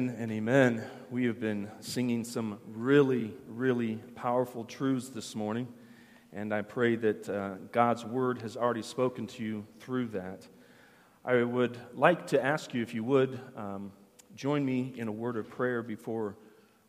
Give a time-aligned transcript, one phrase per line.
[0.00, 0.84] And amen.
[1.10, 5.66] We have been singing some really, really powerful truths this morning.
[6.32, 10.46] And I pray that uh, God's word has already spoken to you through that.
[11.24, 13.90] I would like to ask you, if you would, um,
[14.36, 16.36] join me in a word of prayer before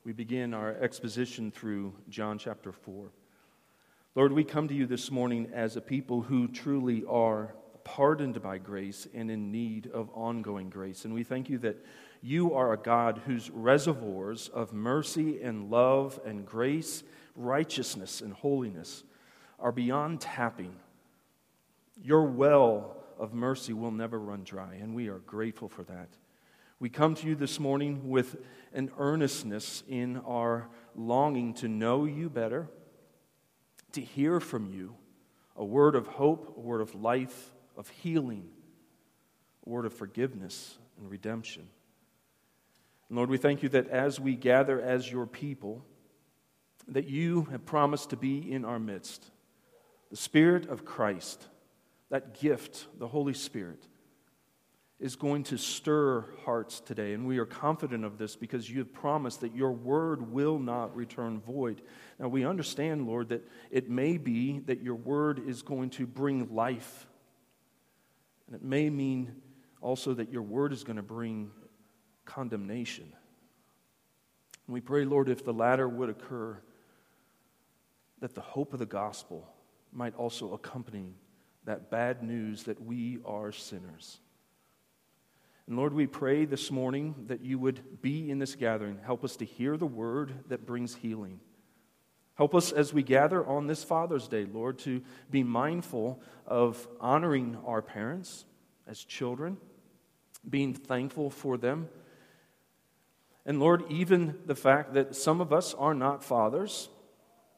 [0.05, 3.09] we begin our exposition through John chapter 4.
[4.13, 8.59] Lord, we come to you this morning as a people who truly are pardoned by
[8.59, 11.05] grace and in need of ongoing grace.
[11.05, 11.83] And we thank you that
[12.21, 17.03] you are a God whose reservoirs of mercy and love and grace,
[17.35, 19.03] righteousness and holiness
[19.59, 20.75] are beyond tapping.
[22.01, 26.09] Your well of mercy will never run dry, and we are grateful for that.
[26.79, 28.37] We come to you this morning with
[28.73, 32.69] an earnestness in our longing to know you better,
[33.93, 34.95] to hear from you
[35.57, 38.47] a word of hope, a word of life, of healing,
[39.65, 41.67] a word of forgiveness and redemption.
[43.09, 45.83] Lord, we thank you that as we gather as your people,
[46.87, 49.31] that you have promised to be in our midst.
[50.11, 51.47] The Spirit of Christ,
[52.09, 53.87] that gift, the Holy Spirit,
[54.99, 57.13] is going to stir hearts today.
[57.13, 60.95] And we are confident of this because you have promised that your word will not
[60.95, 61.81] return void.
[62.19, 66.53] Now, we understand, Lord, that it may be that your word is going to bring
[66.53, 67.07] life.
[68.47, 69.35] And it may mean
[69.79, 71.51] also that your word is going to bring
[72.29, 73.11] condemnation.
[74.67, 76.59] And we pray, Lord, if the latter would occur,
[78.19, 79.51] that the hope of the gospel
[79.91, 81.15] might also accompany
[81.65, 84.19] that bad news that we are sinners.
[85.67, 88.99] And Lord, we pray this morning that you would be in this gathering.
[89.03, 91.39] Help us to hear the word that brings healing.
[92.35, 95.01] Help us as we gather on this Father's Day, Lord, to
[95.31, 98.45] be mindful of honoring our parents
[98.87, 99.57] as children,
[100.47, 101.89] being thankful for them
[103.49, 106.87] and Lord, even the fact that some of us are not fathers,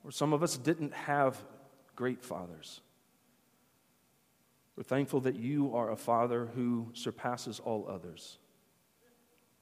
[0.06, 1.44] or some of us didn't have
[1.98, 2.80] great fathers.
[4.78, 8.38] We're thankful that you are a father who surpasses all others,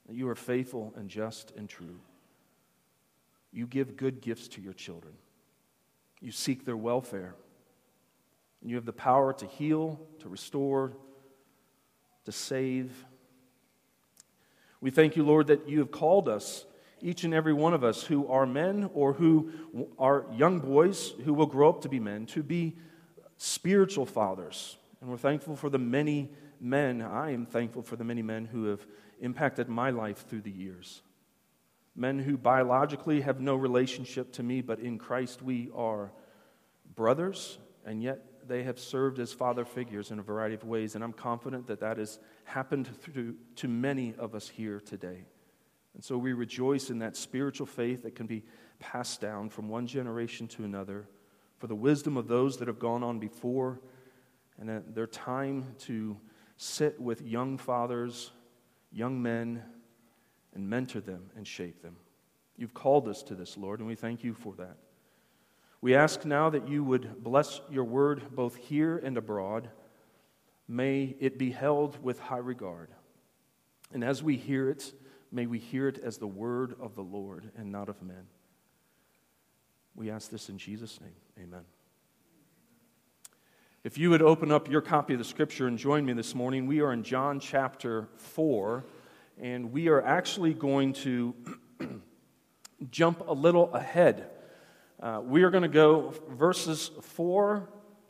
[0.06, 1.98] that you are faithful and just and true.
[3.52, 5.14] You give good gifts to your children,
[6.20, 7.34] you seek their welfare,
[8.60, 10.92] and you have the power to heal, to restore,
[12.24, 12.92] to save
[14.80, 16.64] we thank you, Lord, that you have called us,
[17.00, 19.50] each and every one of us who are men or who
[19.98, 22.76] are young boys who will grow up to be men, to be
[23.36, 24.76] spiritual fathers.
[25.00, 26.30] And we're thankful for the many
[26.60, 28.86] men, I am thankful for the many men who have
[29.20, 31.02] impacted my life through the years.
[31.96, 36.12] Men who biologically have no relationship to me, but in Christ we are
[36.94, 41.04] brothers, and yet they have served as father figures in a variety of ways, and
[41.04, 45.24] I'm confident that that has happened through, to many of us here today.
[45.94, 48.42] And so we rejoice in that spiritual faith that can be
[48.80, 51.08] passed down from one generation to another
[51.58, 53.80] for the wisdom of those that have gone on before
[54.58, 56.16] and their time to
[56.56, 58.32] sit with young fathers,
[58.90, 59.62] young men,
[60.54, 61.94] and mentor them and shape them.
[62.56, 64.76] You've called us to this, Lord, and we thank you for that.
[65.82, 69.70] We ask now that you would bless your word both here and abroad.
[70.68, 72.90] May it be held with high regard.
[73.92, 74.92] And as we hear it,
[75.32, 78.26] may we hear it as the word of the Lord and not of men.
[79.94, 81.16] We ask this in Jesus' name.
[81.42, 81.64] Amen.
[83.82, 86.66] If you would open up your copy of the scripture and join me this morning,
[86.66, 88.84] we are in John chapter 4,
[89.40, 91.34] and we are actually going to
[92.90, 94.28] jump a little ahead
[95.00, 97.66] uh, we are going to go verses 4,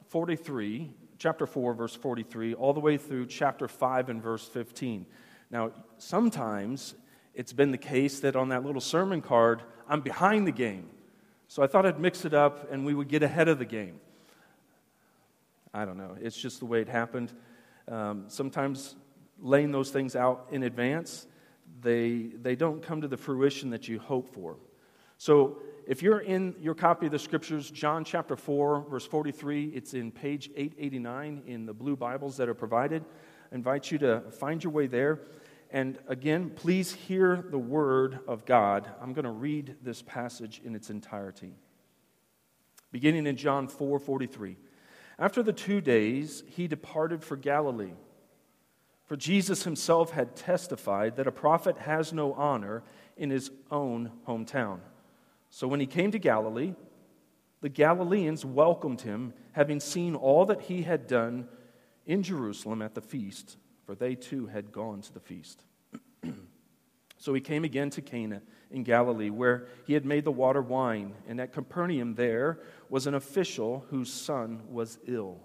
[0.08, 5.06] 43, chapter 4, verse 43, all the way through chapter 5 and verse 15.
[5.52, 6.94] Now, sometimes
[7.34, 10.88] it's been the case that on that little sermon card, I'm behind the game.
[11.46, 14.00] So I thought I'd mix it up and we would get ahead of the game.
[15.72, 16.16] I don't know.
[16.20, 17.32] It's just the way it happened.
[17.86, 18.96] Um, sometimes
[19.40, 21.28] laying those things out in advance,
[21.82, 24.56] they, they don't come to the fruition that you hope for.
[25.20, 29.92] So if you're in your copy of the scriptures, John chapter 4, verse 43, it's
[29.92, 33.04] in page 889 in the blue Bibles that are provided.
[33.52, 35.20] I invite you to find your way there.
[35.70, 38.88] And again, please hear the word of God.
[38.98, 41.52] I'm going to read this passage in its entirety.
[42.90, 44.56] Beginning in John 4 43.
[45.18, 47.92] After the two days, he departed for Galilee.
[49.04, 52.82] For Jesus himself had testified that a prophet has no honor
[53.18, 54.78] in his own hometown.
[55.50, 56.74] So when he came to Galilee,
[57.60, 61.48] the Galileans welcomed him, having seen all that he had done
[62.06, 65.64] in Jerusalem at the feast, for they too had gone to the feast.
[67.20, 71.12] So he came again to Cana in Galilee, where he had made the water wine.
[71.28, 75.42] And at Capernaum there was an official whose son was ill.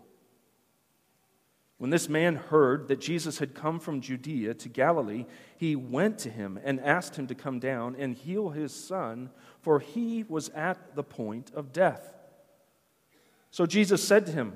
[1.78, 5.26] When this man heard that Jesus had come from Judea to Galilee,
[5.58, 9.30] he went to him and asked him to come down and heal his son,
[9.66, 12.14] for he was at the point of death.
[13.50, 14.54] So Jesus said to him,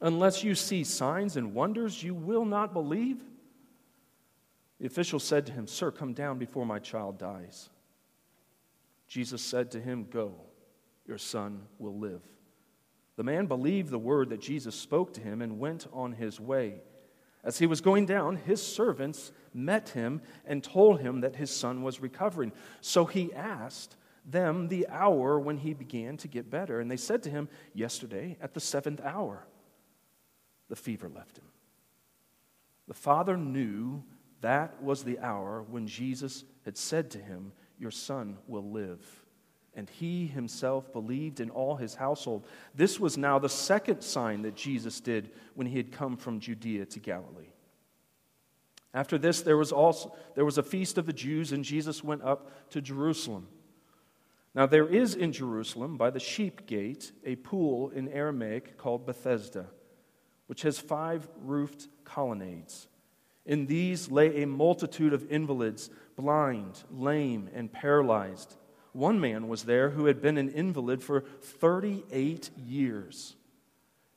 [0.00, 3.22] Unless you see signs and wonders, you will not believe.
[4.80, 7.68] The official said to him, Sir, come down before my child dies.
[9.06, 10.34] Jesus said to him, Go,
[11.06, 12.22] your son will live.
[13.14, 16.80] The man believed the word that Jesus spoke to him and went on his way.
[17.44, 21.84] As he was going down, his servants met him and told him that his son
[21.84, 22.50] was recovering.
[22.80, 23.94] So he asked
[24.30, 26.80] them the hour when he began to get better.
[26.80, 29.46] And they said to him, Yesterday at the seventh hour,
[30.68, 31.44] the fever left him.
[32.86, 34.02] The father knew
[34.40, 39.04] that was the hour when Jesus had said to him, Your son will live.
[39.74, 42.46] And he himself believed in all his household.
[42.74, 46.86] This was now the second sign that Jesus did when he had come from Judea
[46.86, 47.52] to Galilee.
[48.94, 52.22] After this, there was also there was a feast of the Jews, and Jesus went
[52.22, 53.46] up to Jerusalem.
[54.54, 59.66] Now there is in Jerusalem by the sheep gate a pool in Aramaic called Bethesda,
[60.46, 62.88] which has five roofed colonnades.
[63.44, 68.56] In these lay a multitude of invalids, blind, lame, and paralyzed.
[68.92, 73.36] One man was there who had been an invalid for 38 years.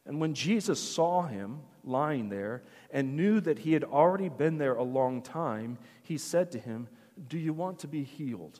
[0.06, 4.76] And when Jesus saw him lying there and knew that he had already been there
[4.76, 6.88] a long time, he said to him,
[7.28, 8.60] Do you want to be healed?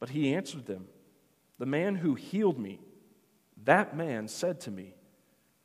[0.00, 0.86] But he answered them,
[1.58, 2.80] The man who healed me,
[3.64, 4.94] that man said to me,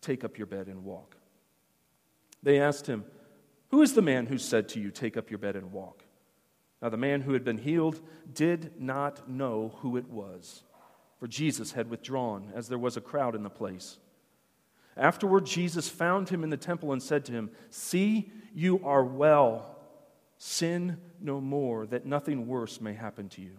[0.01, 1.15] Take up your bed and walk.
[2.41, 3.05] They asked him,
[3.69, 6.03] Who is the man who said to you, Take up your bed and walk?
[6.81, 8.01] Now the man who had been healed
[8.33, 10.63] did not know who it was,
[11.17, 13.97] for Jesus had withdrawn, as there was a crowd in the place.
[14.97, 19.77] Afterward, Jesus found him in the temple and said to him, See, you are well.
[20.37, 23.57] Sin no more, that nothing worse may happen to you.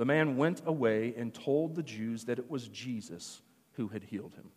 [0.00, 3.42] The man went away and told the Jews that it was Jesus
[3.72, 4.48] who had healed him.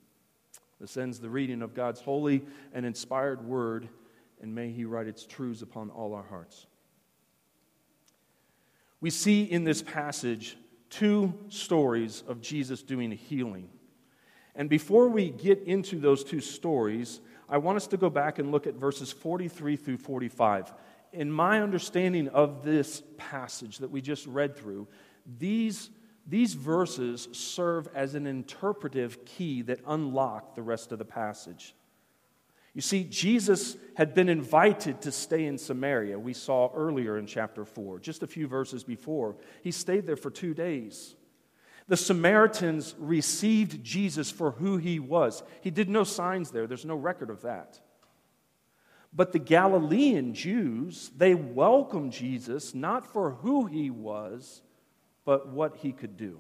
[0.80, 3.90] This ends the reading of God's holy and inspired word,
[4.42, 6.66] and may He write its truths upon all our hearts.
[9.02, 10.56] We see in this passage
[10.90, 13.68] two stories of Jesus doing healing.
[14.56, 17.20] And before we get into those two stories,
[17.50, 20.74] I want us to go back and look at verses 43 through 45.
[21.12, 24.88] In my understanding of this passage that we just read through,
[25.26, 25.90] these,
[26.28, 31.76] these verses serve as an interpretive key that unlock the rest of the passage.
[32.74, 36.18] You see, Jesus had been invited to stay in Samaria.
[36.18, 39.36] We saw earlier in chapter 4, just a few verses before.
[39.62, 41.16] He stayed there for two days.
[41.88, 45.44] The Samaritans received Jesus for who he was.
[45.62, 47.80] He did no signs there, there's no record of that.
[49.16, 54.64] But the Galilean Jews, they welcomed Jesus not for who he was,
[55.26, 56.40] but what he could do.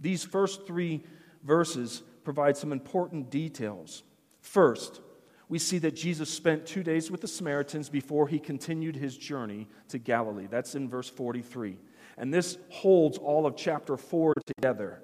[0.00, 1.04] These first three
[1.42, 4.02] verses provide some important details.
[4.40, 5.00] First,
[5.48, 9.66] we see that Jesus spent two days with the Samaritans before he continued his journey
[9.88, 10.46] to Galilee.
[10.48, 11.78] That's in verse 43.
[12.18, 15.02] And this holds all of chapter 4 together.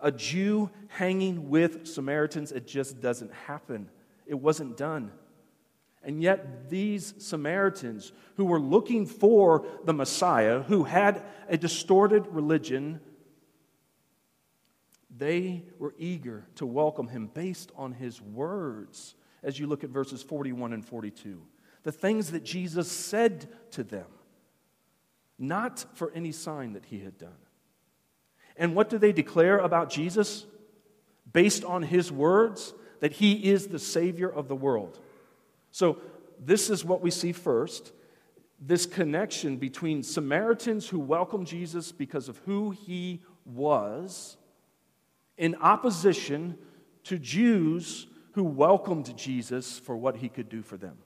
[0.00, 3.88] A Jew hanging with Samaritans, it just doesn't happen.
[4.26, 5.12] It wasn't done.
[6.04, 13.00] And yet, these Samaritans who were looking for the Messiah, who had a distorted religion,
[15.16, 20.22] they were eager to welcome him based on his words, as you look at verses
[20.22, 21.40] 41 and 42.
[21.84, 24.06] The things that Jesus said to them,
[25.38, 27.30] not for any sign that he had done.
[28.56, 30.46] And what do they declare about Jesus?
[31.32, 34.98] Based on his words, that he is the Savior of the world.
[35.74, 35.98] So,
[36.38, 37.90] this is what we see first
[38.60, 44.36] this connection between Samaritans who welcomed Jesus because of who he was,
[45.36, 46.56] in opposition
[47.02, 50.96] to Jews who welcomed Jesus for what he could do for them.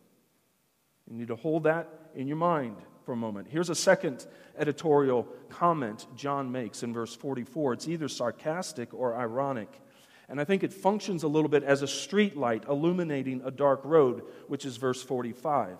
[1.11, 3.49] You need to hold that in your mind for a moment.
[3.51, 4.27] Here's a second
[4.59, 7.73] editorial comment John makes in verse 44.
[7.73, 9.81] It's either sarcastic or ironic.
[10.29, 13.81] And I think it functions a little bit as a street light illuminating a dark
[13.85, 15.79] road, which is verse 45.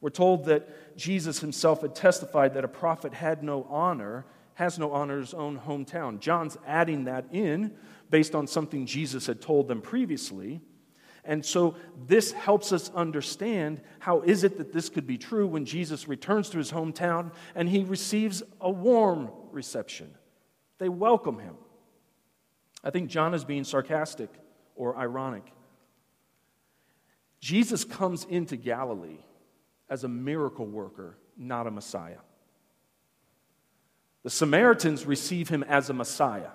[0.00, 4.24] We're told that Jesus himself had testified that a prophet had no honor,
[4.54, 6.20] has no honor in his own hometown.
[6.20, 7.76] John's adding that in
[8.08, 10.60] based on something Jesus had told them previously.
[11.24, 15.64] And so this helps us understand how is it that this could be true when
[15.66, 20.12] Jesus returns to his hometown and he receives a warm reception.
[20.78, 21.56] They welcome him.
[22.82, 24.30] I think John is being sarcastic
[24.74, 25.44] or ironic.
[27.40, 29.18] Jesus comes into Galilee
[29.88, 32.18] as a miracle worker, not a Messiah.
[34.22, 36.50] The Samaritans receive him as a Messiah.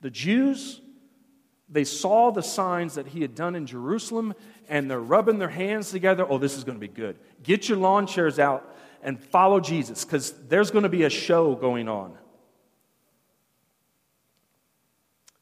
[0.00, 0.80] The Jews
[1.68, 4.34] they saw the signs that he had done in Jerusalem
[4.68, 6.26] and they're rubbing their hands together.
[6.28, 7.18] Oh, this is going to be good.
[7.42, 11.54] Get your lawn chairs out and follow Jesus because there's going to be a show
[11.54, 12.16] going on.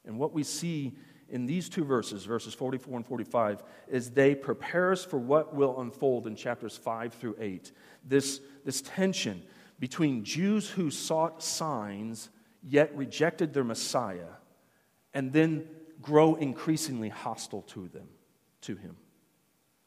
[0.05, 0.93] And what we see
[1.29, 5.79] in these two verses, verses 44 and 45, is they prepare us for what will
[5.81, 7.71] unfold in chapters 5 through 8.
[8.05, 9.41] This, this tension
[9.79, 12.29] between Jews who sought signs
[12.61, 14.29] yet rejected their Messiah,
[15.13, 15.67] and then
[16.01, 18.07] grow increasingly hostile to them,
[18.61, 18.95] to him.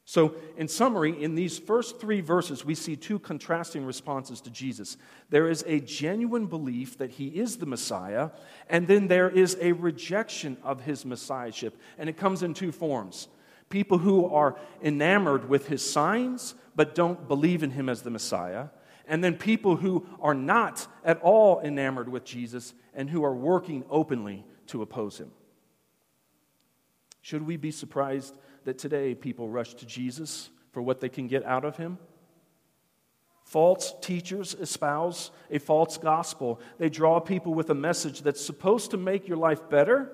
[0.08, 4.96] So, in summary, in these first three verses, we see two contrasting responses to Jesus.
[5.30, 8.30] There is a genuine belief that he is the Messiah,
[8.70, 11.76] and then there is a rejection of his Messiahship.
[11.98, 13.26] And it comes in two forms
[13.68, 18.68] people who are enamored with his signs, but don't believe in him as the Messiah,
[19.08, 23.84] and then people who are not at all enamored with Jesus and who are working
[23.90, 25.32] openly to oppose him.
[27.22, 28.36] Should we be surprised
[28.66, 31.98] that today people rush to Jesus for what they can get out of him?
[33.44, 36.60] False teachers espouse a false gospel.
[36.78, 40.10] They draw people with a message that's supposed to make your life better,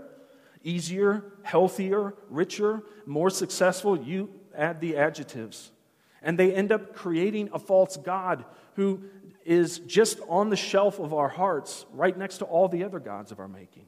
[0.62, 3.98] easier, healthier, richer, more successful.
[3.98, 5.72] You add the adjectives.
[6.20, 8.44] And they end up creating a false God
[8.76, 9.02] who
[9.46, 13.32] is just on the shelf of our hearts, right next to all the other gods
[13.32, 13.86] of our making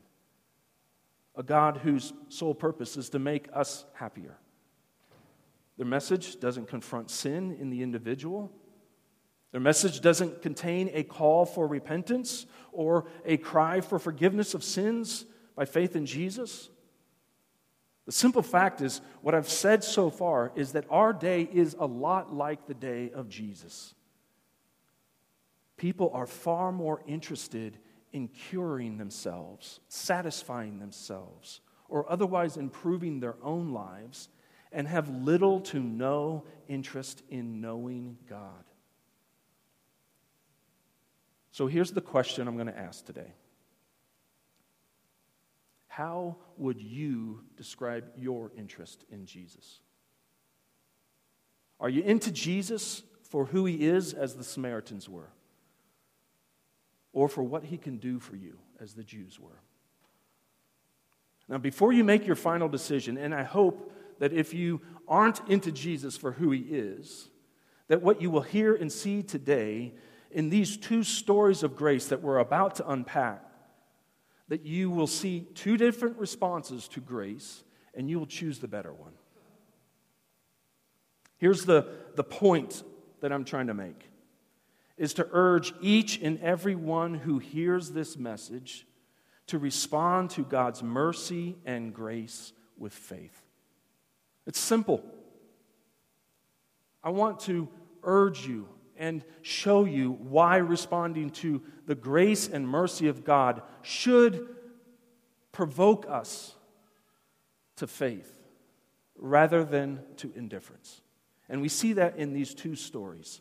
[1.36, 4.38] a God whose sole purpose is to make us happier.
[5.76, 8.52] Their message doesn't confront sin in the individual.
[9.52, 15.24] Their message doesn't contain a call for repentance or a cry for forgiveness of sins
[15.56, 16.70] by faith in Jesus.
[18.06, 21.86] The simple fact is, what I've said so far is that our day is a
[21.86, 23.94] lot like the day of Jesus.
[25.76, 27.78] People are far more interested
[28.12, 34.28] in curing themselves, satisfying themselves, or otherwise improving their own lives,
[34.74, 38.64] and have little to no interest in knowing God.
[41.52, 43.32] So here's the question I'm going to ask today
[45.86, 49.80] How would you describe your interest in Jesus?
[51.80, 55.30] Are you into Jesus for who he is, as the Samaritans were?
[57.14, 59.60] or for what he can do for you, as the Jews were.
[61.48, 63.92] Now, before you make your final decision, and I hope
[64.24, 67.28] that if you aren't into Jesus for who he is,
[67.88, 69.92] that what you will hear and see today
[70.30, 73.44] in these two stories of grace that we're about to unpack,
[74.48, 77.64] that you will see two different responses to grace
[77.94, 79.12] and you will choose the better one.
[81.36, 82.82] Here's the, the point
[83.20, 84.08] that I'm trying to make
[84.96, 88.86] is to urge each and every one who hears this message
[89.48, 93.43] to respond to God's mercy and grace with faith.
[94.46, 95.04] It's simple.
[97.02, 97.68] I want to
[98.02, 104.48] urge you and show you why responding to the grace and mercy of God should
[105.52, 106.54] provoke us
[107.76, 108.30] to faith
[109.16, 111.00] rather than to indifference.
[111.48, 113.40] And we see that in these two stories.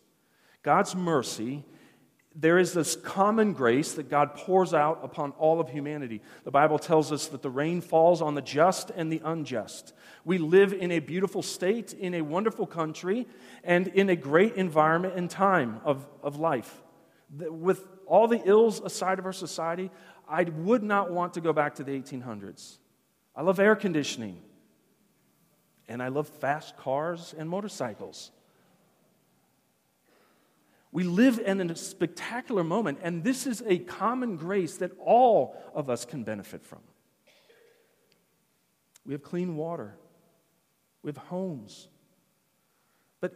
[0.62, 1.64] God's mercy,
[2.36, 6.22] there is this common grace that God pours out upon all of humanity.
[6.44, 9.94] The Bible tells us that the rain falls on the just and the unjust.
[10.26, 13.28] We live in a beautiful state, in a wonderful country,
[13.64, 16.82] and in a great environment and time of, of life.
[17.30, 19.92] With all the ills aside of our society,
[20.28, 22.78] I would not want to go back to the 1800s.
[23.36, 24.42] I love air conditioning,
[25.88, 28.32] and I love fast cars and motorcycles.
[30.94, 35.90] We live in a spectacular moment, and this is a common grace that all of
[35.90, 36.82] us can benefit from.
[39.04, 39.96] We have clean water,
[41.02, 41.88] we have homes.
[43.22, 43.34] But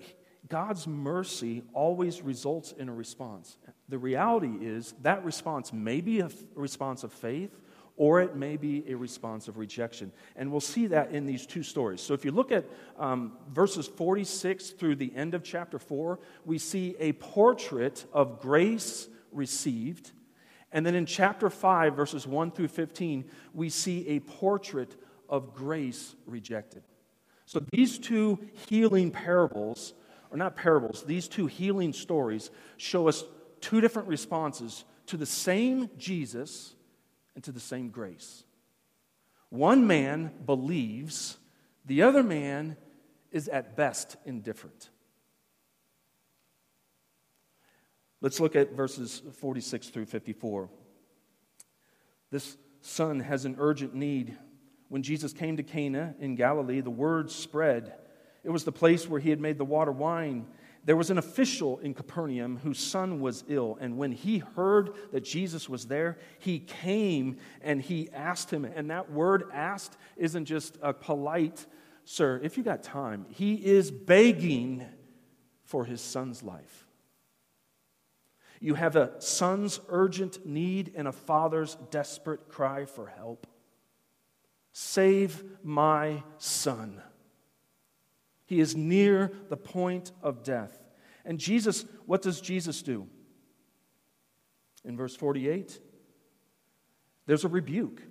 [0.47, 3.57] God's mercy always results in a response.
[3.89, 7.57] The reality is that response may be a response of faith
[7.98, 10.12] or it may be a response of rejection.
[10.36, 12.00] And we'll see that in these two stories.
[12.00, 12.66] So if you look at
[12.98, 19.10] um, verses 46 through the end of chapter 4, we see a portrait of grace
[19.32, 20.12] received.
[20.72, 24.96] And then in chapter 5, verses 1 through 15, we see a portrait
[25.27, 26.84] of grace rejected.
[27.46, 29.94] So these two healing parables,
[30.30, 33.24] or not parables, these two healing stories show us
[33.60, 36.75] two different responses to the same Jesus
[37.38, 38.44] and to the same grace.
[39.50, 41.38] One man believes,
[41.86, 42.75] the other man
[43.32, 44.89] is at best indifferent.
[48.22, 50.67] Let's look at verses 46 through 54.
[52.32, 54.36] This son has an urgent need.
[54.89, 57.94] When Jesus came to Cana in Galilee, the word spread.
[58.44, 60.48] It was the place where he had made the water wine.
[60.88, 65.25] There was an official in Capernaum whose son was ill, and when he heard that
[65.25, 68.63] Jesus was there, he came and he asked him.
[68.63, 71.65] And that word asked isn't just a polite,
[72.06, 73.25] sir, if you got time.
[73.27, 74.86] He is begging
[75.65, 76.88] for his son's life.
[78.62, 83.46] You have a son's urgent need and a father's desperate cry for help.
[84.72, 87.01] Save my son.
[88.48, 90.80] He is near the point of death.
[91.25, 93.08] And Jesus, what does Jesus do?
[94.86, 95.80] In verse 48,
[97.25, 98.01] there's a rebuke.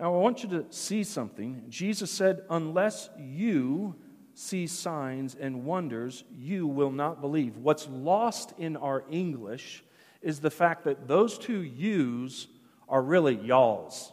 [0.00, 1.64] Now, I want you to see something.
[1.68, 3.94] Jesus said, Unless you
[4.34, 7.58] see signs and wonders, you will not believe.
[7.58, 9.84] What's lost in our English
[10.22, 12.48] is the fact that those two yous
[12.88, 14.11] are really y'alls.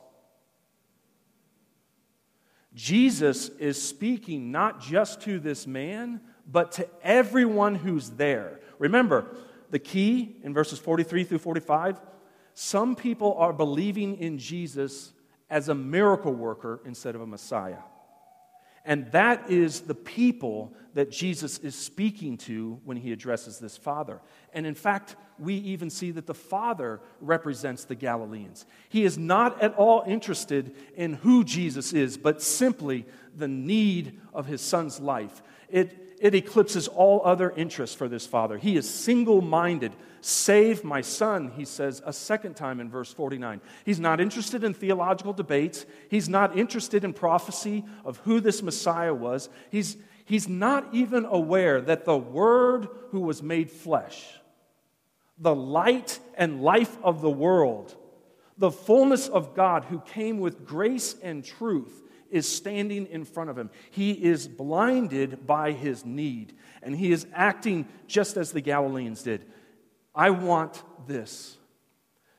[2.74, 8.60] Jesus is speaking not just to this man, but to everyone who's there.
[8.78, 9.36] Remember,
[9.70, 12.00] the key in verses 43 through 45
[12.62, 15.14] some people are believing in Jesus
[15.50, 17.78] as a miracle worker instead of a Messiah.
[18.86, 24.22] And that is the people that Jesus is speaking to when he addresses this father.
[24.54, 28.66] And in fact, we even see that the father represents the Galileans.
[28.90, 34.48] He is not at all interested in who Jesus is, but simply the need of
[34.48, 35.42] his son's life.
[35.70, 38.58] It, it eclipses all other interests for this father.
[38.58, 39.94] He is single minded.
[40.22, 43.62] Save my son, he says a second time in verse 49.
[43.86, 45.86] He's not interested in theological debates.
[46.10, 49.50] He's not interested in prophecy of who this Messiah was.
[49.72, 54.26] He's, he's not even aware that the Word who was made flesh,
[55.38, 57.96] the light and life of the world,
[58.58, 63.58] the fullness of God who came with grace and truth, is standing in front of
[63.58, 63.70] him.
[63.92, 69.46] He is blinded by his need, and he is acting just as the Galileans did.
[70.14, 71.58] I want this.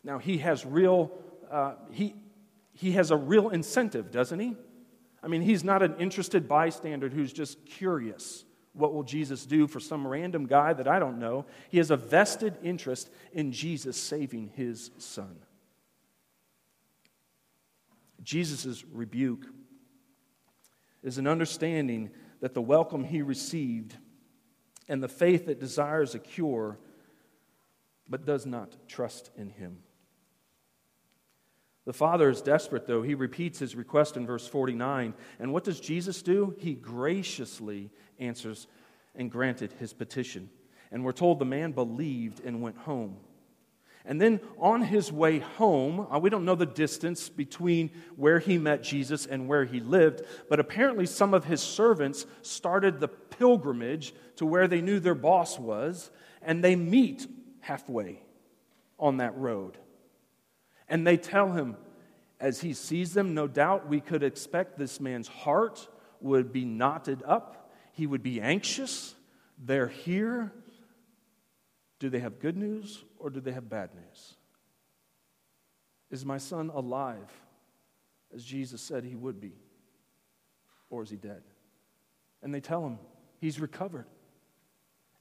[0.02, 1.12] Now, he has real,
[1.50, 2.14] uh, he,
[2.72, 4.56] he has a real incentive, doesn't he?
[5.22, 8.44] I mean, he's not an interested bystander who's just curious.
[8.72, 11.44] What will Jesus do for some random guy that I don't know?
[11.68, 15.36] He has a vested interest in Jesus saving his son.
[18.22, 19.46] Jesus' rebuke
[21.02, 22.10] is an understanding
[22.40, 23.96] that the welcome he received
[24.88, 26.78] and the faith that desires a cure
[28.08, 29.78] but does not trust in him.
[31.86, 33.02] The father is desperate, though.
[33.02, 35.14] He repeats his request in verse 49.
[35.38, 36.54] And what does Jesus do?
[36.58, 38.66] He graciously answers
[39.14, 40.50] and granted his petition.
[40.92, 43.16] And we're told the man believed and went home.
[44.04, 48.56] And then on his way home, uh, we don't know the distance between where he
[48.56, 54.14] met Jesus and where he lived, but apparently some of his servants started the pilgrimage
[54.36, 56.10] to where they knew their boss was,
[56.40, 57.26] and they meet
[57.60, 58.22] halfway
[58.98, 59.76] on that road.
[60.88, 61.76] And they tell him,
[62.40, 65.86] as he sees them, no doubt we could expect this man's heart
[66.22, 69.14] would be knotted up, he would be anxious.
[69.62, 70.52] They're here.
[71.98, 74.34] Do they have good news or do they have bad news?
[76.10, 77.30] Is my son alive,
[78.34, 79.52] as Jesus said he would be,
[80.88, 81.42] or is he dead?
[82.42, 82.98] And they tell him
[83.40, 84.06] he's recovered.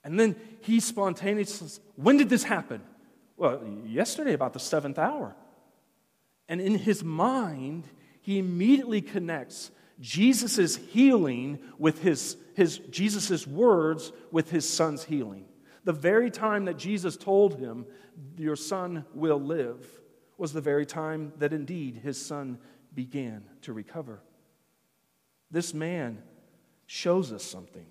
[0.04, 2.82] And then he spontaneously says, When did this happen?
[3.38, 5.36] Well, yesterday, about the seventh hour.
[6.48, 7.86] And in his mind,
[8.22, 15.46] he immediately connects Jesus' healing with his, his Jesus' words with his son's healing.
[15.90, 17.88] The very time that Jesus told him,
[18.38, 19.84] Your son will live,
[20.38, 22.60] was the very time that indeed his son
[22.94, 24.22] began to recover.
[25.50, 26.22] This man
[26.86, 27.88] shows us something.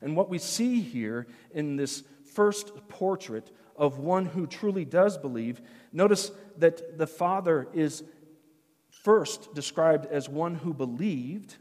[0.00, 5.60] And what we see here in this first portrait of one who truly does believe,
[5.92, 8.04] notice that the Father is
[8.88, 11.58] first described as one who believed,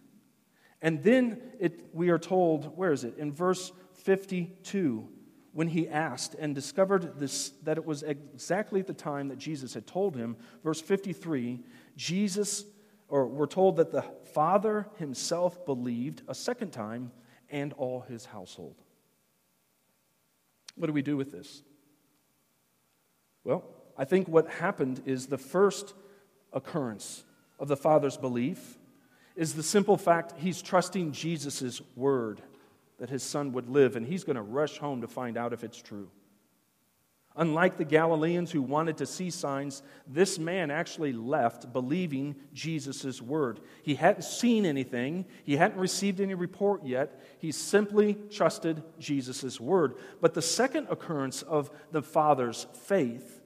[0.82, 3.17] and then it, we are told, where is it?
[3.17, 5.10] In verse 52,
[5.54, 9.74] when he asked and discovered this, that it was exactly at the time that Jesus
[9.74, 11.60] had told him, verse 53,
[11.96, 12.66] Jesus,
[13.08, 14.02] or we're told that the
[14.34, 17.12] Father himself believed a second time
[17.52, 18.76] and all his household.
[20.76, 21.62] What do we do with this?
[23.44, 23.63] Well,
[23.96, 25.94] I think what happened is the first
[26.52, 27.24] occurrence
[27.60, 28.80] of the Father's belief
[29.36, 32.42] is the simple fact he's trusting Jesus' word
[33.00, 35.64] that his son would live, and he's going to rush home to find out if
[35.64, 36.10] it's true.
[37.36, 43.60] Unlike the Galileans who wanted to see signs, this man actually left believing Jesus' word.
[43.82, 47.20] He hadn't seen anything, he hadn't received any report yet.
[47.40, 49.96] He simply trusted Jesus' word.
[50.22, 53.42] But the second occurrence of the Father's faith,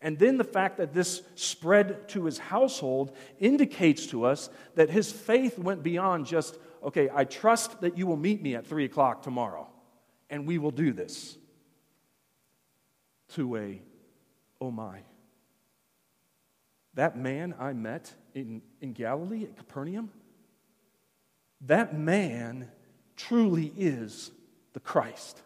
[0.00, 5.10] and then the fact that this spread to his household, indicates to us that his
[5.10, 9.22] faith went beyond just, okay, I trust that you will meet me at 3 o'clock
[9.22, 9.68] tomorrow,
[10.30, 11.36] and we will do this
[13.34, 13.82] to a,
[14.60, 15.00] oh my.
[16.94, 20.10] That man I met in, in Galilee at Capernaum,
[21.62, 22.70] that man
[23.16, 24.30] truly is
[24.74, 25.40] the Christ.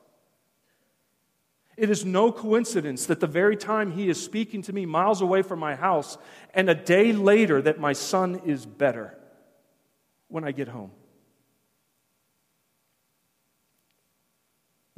[1.77, 5.43] It is no coincidence that the very time he is speaking to me miles away
[5.43, 6.19] from my house,
[6.53, 9.17] and a day later that my son is better
[10.27, 10.91] when I get home.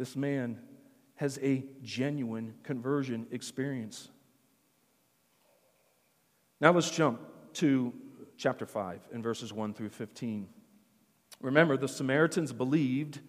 [0.00, 0.58] This man
[1.16, 4.08] has a genuine conversion experience.
[6.58, 7.20] Now let's jump
[7.56, 7.92] to
[8.38, 10.48] chapter 5 in verses 1 through 15.
[11.42, 13.20] Remember, the Samaritans believed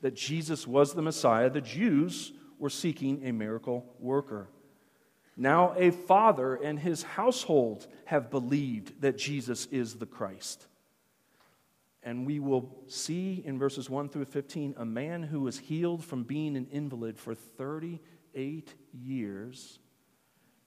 [0.00, 4.48] that Jesus was the Messiah, the Jews were seeking a miracle worker.
[5.36, 10.66] Now, a father and his household have believed that Jesus is the Christ.
[12.06, 16.22] And we will see in verses 1 through 15 a man who was healed from
[16.22, 19.80] being an invalid for 38 years,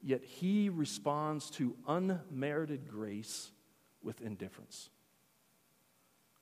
[0.04, 3.52] yet he responds to unmerited grace
[4.04, 4.90] with indifference.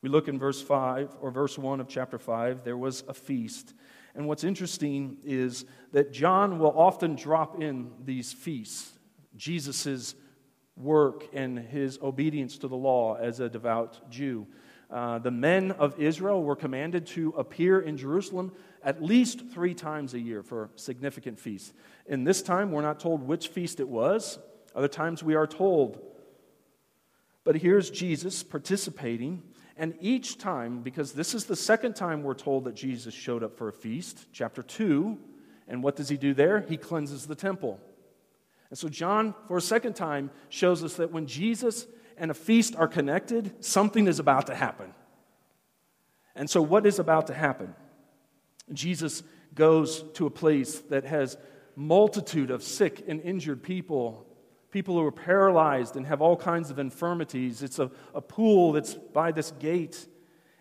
[0.01, 3.75] We look in verse 5 or verse 1 of chapter 5, there was a feast.
[4.15, 8.97] And what's interesting is that John will often drop in these feasts,
[9.35, 10.15] Jesus'
[10.75, 14.47] work and his obedience to the law as a devout Jew.
[14.89, 20.13] Uh, the men of Israel were commanded to appear in Jerusalem at least three times
[20.13, 21.73] a year for significant feasts.
[22.05, 24.39] In this time, we're not told which feast it was.
[24.73, 25.99] Other times, we are told.
[27.43, 29.43] But here's Jesus participating.
[29.75, 33.57] And each time, because this is the second time we're told that Jesus showed up
[33.57, 35.17] for a feast, chapter 2,
[35.67, 36.61] and what does he do there?
[36.61, 37.79] He cleanses the temple.
[38.69, 41.87] And so, John, for a second time, shows us that when Jesus
[42.17, 44.93] and a feast are connected, something is about to happen.
[46.35, 47.75] And so, what is about to happen?
[48.73, 51.37] Jesus goes to a place that has
[51.75, 54.27] multitude of sick and injured people
[54.71, 57.63] people who are paralyzed and have all kinds of infirmities.
[57.63, 60.05] It's a, a pool that's by this gate.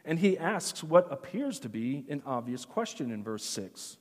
[0.05, 3.97] And he asks what appears to be an obvious question in verse 6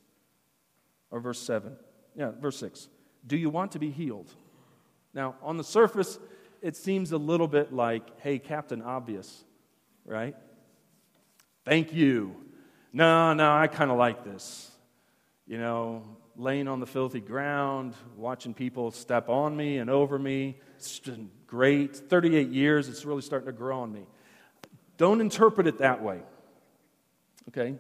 [1.12, 1.76] or verse 7
[2.16, 2.88] yeah verse 6
[3.26, 4.32] do you want to be healed?
[5.14, 6.20] Now on the surface
[6.62, 9.44] it seems a little bit like, hey, Captain Obvious,
[10.06, 10.36] right?
[11.64, 12.36] Thank you.
[12.94, 14.72] No, no, I kind of like this.
[15.48, 16.04] You know,
[16.36, 20.58] laying on the filthy ground, watching people step on me and over me.
[20.78, 21.96] It's just great.
[21.96, 24.06] 38 years, it's really starting to grow on me.
[24.98, 26.22] Don't interpret it that way.
[27.50, 27.76] Okay?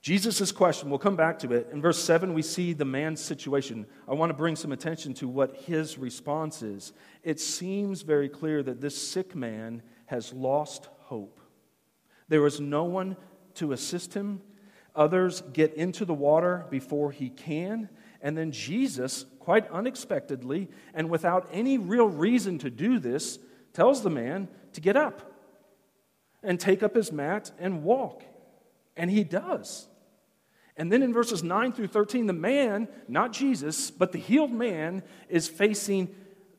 [0.00, 1.68] Jesus' question, we'll come back to it.
[1.72, 3.86] In verse 7, we see the man's situation.
[4.08, 6.94] I want to bring some attention to what his response is.
[7.22, 11.38] It seems very clear that this sick man has lost hope.
[12.28, 13.16] There is no one
[13.54, 14.40] to assist him.
[14.96, 17.90] Others get into the water before he can.
[18.22, 23.38] And then Jesus, quite unexpectedly and without any real reason to do this,
[23.74, 25.30] tells the man to get up
[26.42, 28.22] and take up his mat and walk.
[28.96, 29.88] And he does.
[30.80, 35.02] And then in verses 9 through 13, the man, not Jesus, but the healed man,
[35.28, 36.08] is facing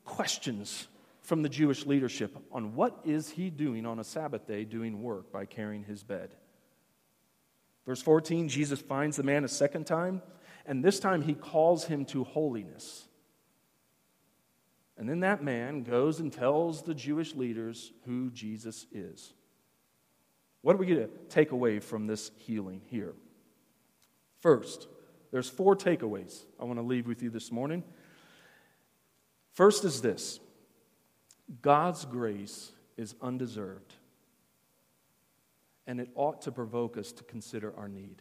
[0.04, 0.86] questions
[1.22, 5.32] from the Jewish leadership on what is he doing on a Sabbath day doing work
[5.32, 6.36] by carrying his bed.
[7.84, 10.22] Verse 14, Jesus finds the man a second time,
[10.66, 13.08] and this time he calls him to holiness.
[14.96, 19.32] And then that man goes and tells the Jewish leaders who Jesus is.
[20.60, 23.14] What are we going to take away from this healing here?
[24.42, 24.88] First,
[25.30, 27.84] there's four takeaways I want to leave with you this morning.
[29.52, 30.40] First is this
[31.62, 33.94] God's grace is undeserved,
[35.86, 38.20] and it ought to provoke us to consider our need.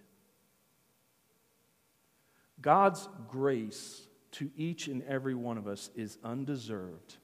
[2.61, 7.17] God's grace to each and every one of us is undeserved,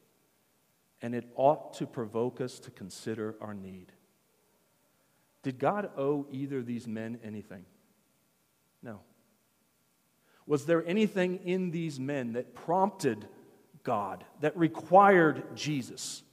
[1.03, 3.91] and it ought to provoke us to consider our need.
[5.43, 7.63] Did God owe either of these men anything?
[10.47, 13.27] Was there anything in these men that prompted
[13.83, 16.23] God, that required Jesus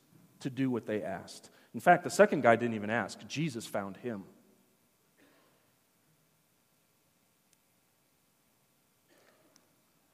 [0.40, 1.50] to do what they asked?
[1.74, 4.22] In fact, the second guy didn't even ask, Jesus found him.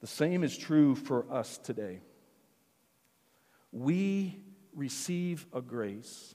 [0.00, 2.00] The same is true for us today.
[3.70, 4.40] We
[4.74, 6.34] receive a grace.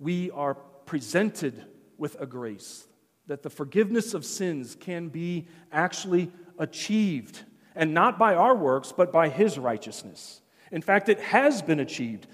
[0.00, 0.54] We are
[0.86, 1.64] presented
[1.96, 2.88] with a grace
[3.30, 9.12] that the forgiveness of sins can be actually achieved, and not by our works, but
[9.12, 10.42] by His righteousness.
[10.70, 12.26] In fact, it has been achieved.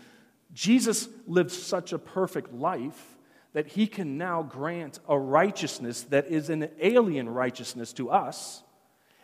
[0.53, 3.17] Jesus lived such a perfect life
[3.53, 8.63] that He can now grant a righteousness that is an alien righteousness to us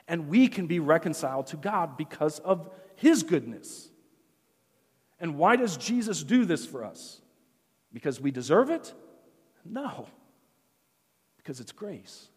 [0.08, 3.88] and we can be reconciled to God because of His goodness.
[5.20, 7.20] And why does Jesus do this for us?
[7.92, 8.92] Because we deserve it?
[9.64, 10.06] No.
[11.42, 12.28] Because it's grace,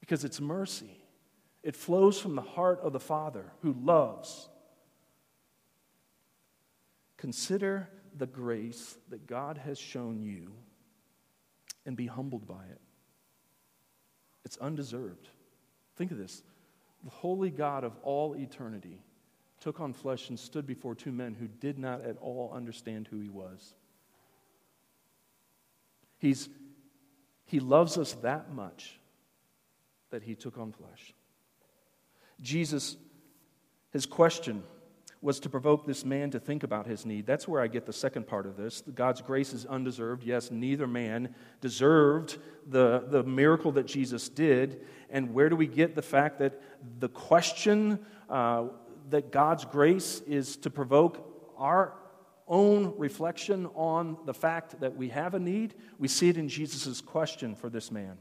[0.00, 1.02] because it's mercy.
[1.62, 4.48] It flows from the heart of the Father who loves.
[7.16, 10.52] Consider the grace that God has shown you
[11.84, 12.80] and be humbled by it.
[14.44, 15.28] It's undeserved.
[15.96, 16.42] Think of this
[17.04, 19.00] the holy God of all eternity
[19.60, 23.20] took on flesh and stood before two men who did not at all understand who
[23.20, 23.74] he was.
[26.18, 26.48] He's,
[27.48, 29.00] he loves us that much
[30.10, 31.14] that he took on flesh.
[32.42, 32.96] Jesus,
[33.90, 34.62] his question
[35.22, 37.26] was to provoke this man to think about his need.
[37.26, 38.82] That's where I get the second part of this.
[38.94, 40.24] God's grace is undeserved.
[40.24, 44.82] Yes, neither man deserved the, the miracle that Jesus did.
[45.08, 46.60] And where do we get the fact that
[47.00, 48.66] the question uh,
[49.08, 51.94] that God's grace is to provoke our
[52.48, 55.74] own reflection on the fact that we have a need?
[55.98, 58.18] We see it in Jesus' question for this man.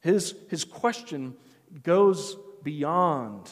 [0.00, 1.34] His, his question
[1.82, 3.50] goes beyond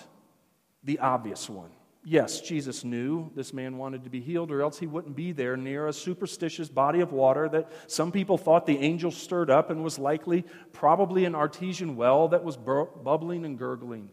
[0.84, 1.70] the obvious one.
[2.04, 5.56] Yes, Jesus knew this man wanted to be healed, or else he wouldn't be there
[5.56, 9.84] near a superstitious body of water that some people thought the angel stirred up and
[9.84, 14.10] was likely probably an artesian well that was bubbling and gurgling.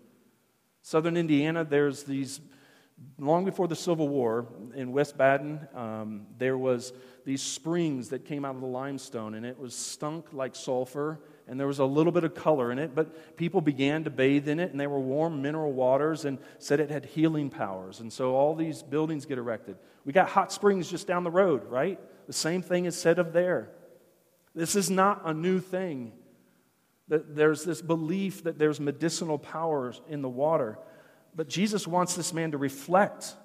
[0.84, 2.41] Southern Indiana, there's these,
[3.17, 6.93] long before the Civil War in West Baden, um, there was
[7.25, 11.59] these springs that came out of the limestone, and it was stunk like sulfur and
[11.59, 14.59] there was a little bit of color in it, but people began to bathe in
[14.59, 18.01] it, and they were warm mineral waters and said it had healing powers.
[18.01, 19.75] And so all these buildings get erected.
[20.05, 21.99] We got hot springs just down the road, right?
[22.27, 23.71] The same thing is said of there.
[24.53, 26.12] This is not a new thing.
[27.07, 30.77] There's this belief that there's medicinal powers in the water.
[31.36, 33.36] But Jesus wants this man to reflect.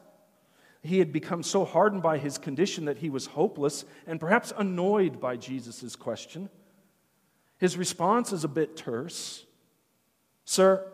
[0.83, 5.21] He had become so hardened by his condition that he was hopeless and perhaps annoyed
[5.21, 6.51] by Jesus' question.
[7.59, 9.47] His response is a bit terse.
[10.45, 10.87] Sir,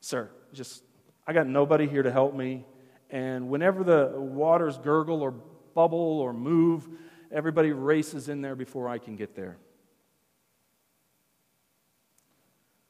[0.00, 0.82] sir, just,
[1.26, 2.66] I got nobody here to help me.
[3.08, 6.88] And whenever the waters gurgle or bubble or move,
[7.30, 9.56] everybody races in there before I can get there.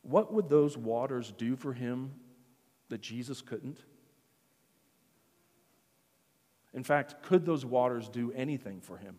[0.03, 2.13] What would those waters do for him
[2.93, 3.79] that Jesus couldn't?
[6.75, 9.17] In fact, could those waters do anything for him?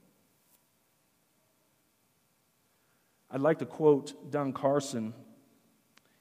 [3.31, 5.15] I'd like to quote Don Carson.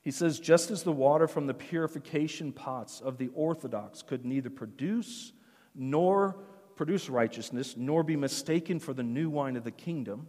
[0.00, 4.48] He says, just as the water from the purification pots of the Orthodox could neither
[4.48, 5.34] produce
[5.74, 6.36] nor
[6.74, 10.26] produce righteousness, nor be mistaken for the new wine of the kingdom,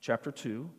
[0.00, 0.70] chapter 2.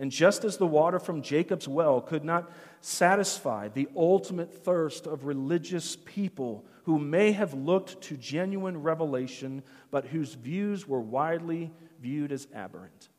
[0.00, 5.26] And just as the water from Jacob's well could not satisfy the ultimate thirst of
[5.26, 12.32] religious people who may have looked to genuine revelation, but whose views were widely viewed
[12.32, 13.10] as aberrant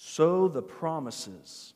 [0.00, 1.74] so the promises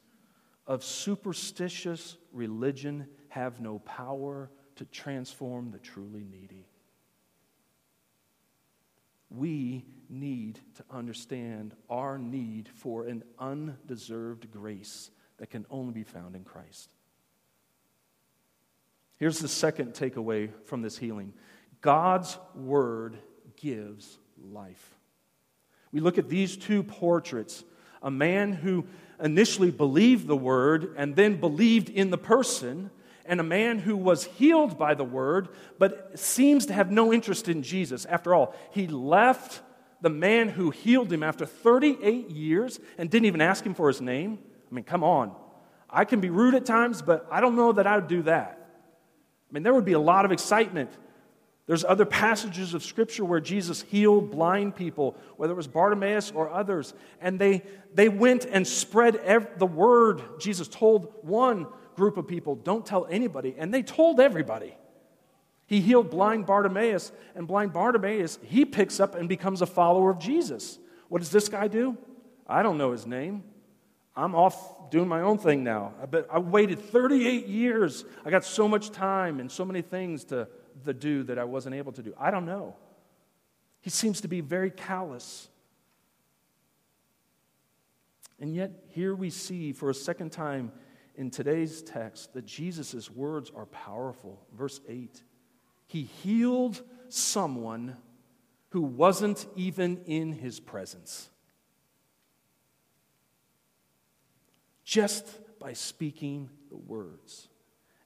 [0.68, 6.68] of superstitious religion have no power to transform the truly needy.
[9.28, 16.36] We need to understand our need for an undeserved grace that can only be found
[16.36, 16.90] in Christ.
[19.18, 21.32] Here's the second takeaway from this healing
[21.80, 23.18] God's word
[23.56, 24.94] gives life.
[25.92, 27.64] We look at these two portraits
[28.02, 28.84] a man who
[29.22, 32.90] initially believed the word and then believed in the person,
[33.24, 35.48] and a man who was healed by the word
[35.78, 38.04] but seems to have no interest in Jesus.
[38.06, 39.60] After all, he left
[40.02, 44.02] the man who healed him after 38 years and didn't even ask him for his
[44.02, 44.38] name.
[44.70, 45.34] I mean, come on.
[45.88, 48.58] I can be rude at times, but I don't know that I would do that.
[49.50, 50.90] I mean, there would be a lot of excitement
[51.66, 56.50] there's other passages of Scripture where Jesus healed blind people, whether it was Bartimaeus or
[56.50, 57.62] others, and they,
[57.94, 60.22] they went and spread ev- the word.
[60.40, 64.74] Jesus told one group of people, Don't tell anybody, and they told everybody.
[65.72, 70.18] He healed blind Bartimaeus, and blind Bartimaeus, he picks up and becomes a follower of
[70.18, 70.78] Jesus.
[71.08, 71.96] What does this guy do?
[72.46, 73.42] I don't know his name.
[74.14, 75.94] I'm off doing my own thing now.
[75.98, 78.04] I, I waited 38 years.
[78.22, 80.46] I got so much time and so many things to
[80.84, 82.12] the do that I wasn't able to do?
[82.20, 82.76] I don't know.
[83.80, 85.48] He seems to be very callous.
[88.38, 90.70] And yet, here we see for a second time
[91.14, 94.38] in today's text that Jesus' words are powerful.
[94.54, 95.22] Verse 8
[95.92, 97.98] He healed someone
[98.70, 101.28] who wasn't even in his presence.
[104.84, 105.26] Just
[105.60, 107.48] by speaking the words.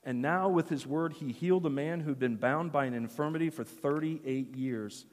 [0.03, 3.49] And now, with his word, he healed a man who'd been bound by an infirmity
[3.49, 5.05] for 38 years.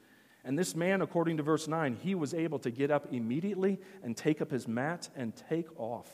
[0.43, 4.17] And this man, according to verse 9, he was able to get up immediately and
[4.17, 6.13] take up his mat and take off.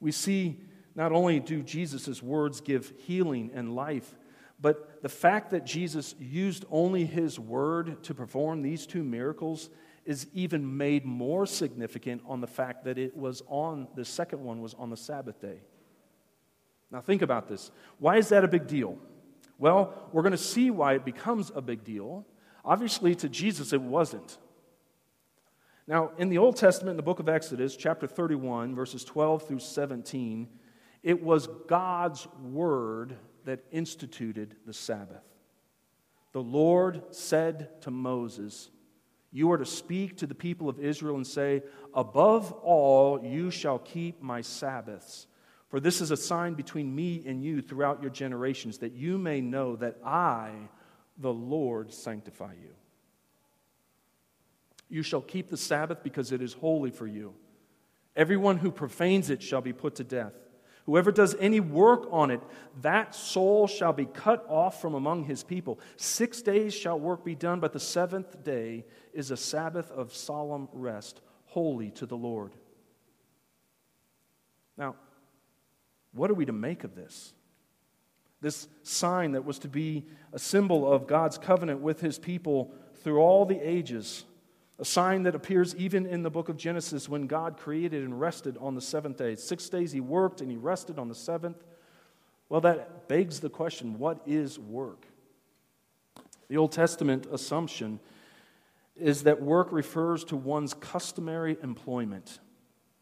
[0.00, 0.60] We see
[0.98, 4.16] not only do Jesus' words give healing and life,
[4.60, 9.70] but the fact that Jesus used only his word to perform these two miracles
[10.04, 14.60] is even made more significant on the fact that it was on, the second one
[14.60, 15.60] was on the Sabbath day.
[16.90, 17.70] Now, think about this.
[18.00, 18.98] Why is that a big deal?
[19.56, 22.26] Well, we're going to see why it becomes a big deal.
[22.64, 24.36] Obviously, to Jesus, it wasn't.
[25.86, 29.60] Now, in the Old Testament, in the book of Exodus, chapter 31, verses 12 through
[29.60, 30.48] 17,
[31.08, 33.16] it was God's word
[33.46, 35.24] that instituted the Sabbath.
[36.32, 38.68] The Lord said to Moses,
[39.32, 41.62] you are to speak to the people of Israel and say,
[41.94, 45.26] Above all, you shall keep my Sabbaths.
[45.70, 49.40] For this is a sign between me and you throughout your generations, that you may
[49.40, 50.50] know that I,
[51.16, 52.74] the Lord, sanctify you.
[54.90, 57.32] You shall keep the Sabbath because it is holy for you.
[58.14, 60.34] Everyone who profanes it shall be put to death.
[60.88, 62.40] Whoever does any work on it,
[62.80, 65.78] that soul shall be cut off from among his people.
[65.98, 70.66] Six days shall work be done, but the seventh day is a Sabbath of solemn
[70.72, 72.54] rest, holy to the Lord.
[74.78, 74.96] Now,
[76.12, 77.34] what are we to make of this?
[78.40, 82.72] This sign that was to be a symbol of God's covenant with his people
[83.02, 84.24] through all the ages
[84.78, 88.56] a sign that appears even in the book of Genesis when God created and rested
[88.58, 89.34] on the seventh day.
[89.34, 91.64] Six days he worked and he rested on the seventh.
[92.48, 95.06] Well, that begs the question what is work?
[96.48, 98.00] The Old Testament assumption
[98.96, 102.40] is that work refers to one's customary employment.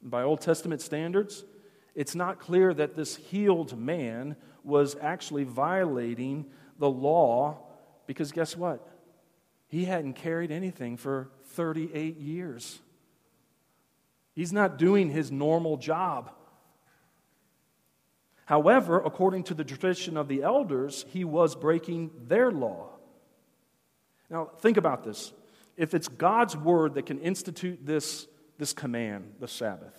[0.02, 1.44] By Old Testament standards,
[1.94, 6.46] it's not clear that this healed man was actually violating
[6.78, 7.58] the law
[8.06, 8.86] because guess what?
[9.68, 12.78] He hadn't carried anything for 38 years.
[14.34, 16.30] He's not doing his normal job.
[18.44, 22.90] However, according to the tradition of the elders, he was breaking their law.
[24.30, 25.32] Now, think about this.
[25.76, 28.26] If it's God's word that can institute this,
[28.58, 29.94] this command, the Sabbath,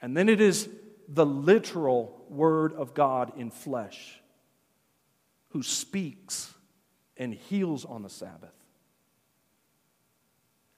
[0.00, 0.68] and then it is
[1.08, 4.20] the literal word of God in flesh
[5.50, 6.52] who speaks
[7.16, 8.55] and heals on the Sabbath,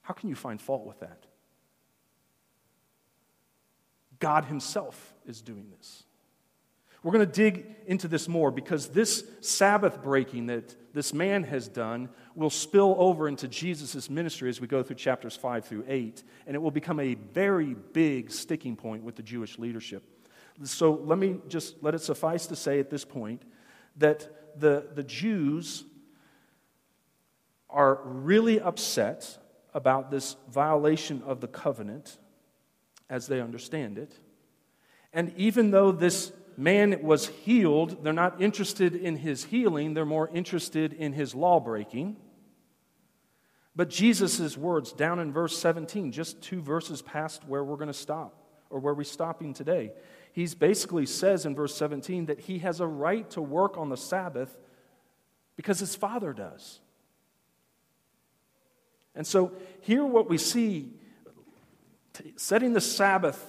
[0.09, 1.27] how can you find fault with that?
[4.19, 6.05] God Himself is doing this.
[7.03, 11.69] We're going to dig into this more because this Sabbath breaking that this man has
[11.69, 16.23] done will spill over into Jesus' ministry as we go through chapters 5 through 8,
[16.47, 20.05] and it will become a very big sticking point with the Jewish leadership.
[20.65, 23.43] So let me just let it suffice to say at this point
[23.99, 25.85] that the, the Jews
[27.69, 29.39] are really upset
[29.75, 32.19] about this violation of the covenant
[33.11, 34.13] as they understand it.
[35.13, 40.29] And even though this man was healed, they're not interested in his healing, they're more
[40.33, 42.17] interested in his law breaking.
[43.77, 47.95] But Jesus' words down in verse 17, just two verses past where we're going to
[47.95, 48.35] stop,
[48.71, 49.93] or where we're stopping today,
[50.33, 53.97] he basically says in verse 17 that he has a right to work on the
[53.97, 54.57] Sabbath
[55.57, 56.81] because his father does.
[59.19, 59.51] And so,
[59.81, 60.93] here what we see,
[62.37, 63.45] setting the Sabbath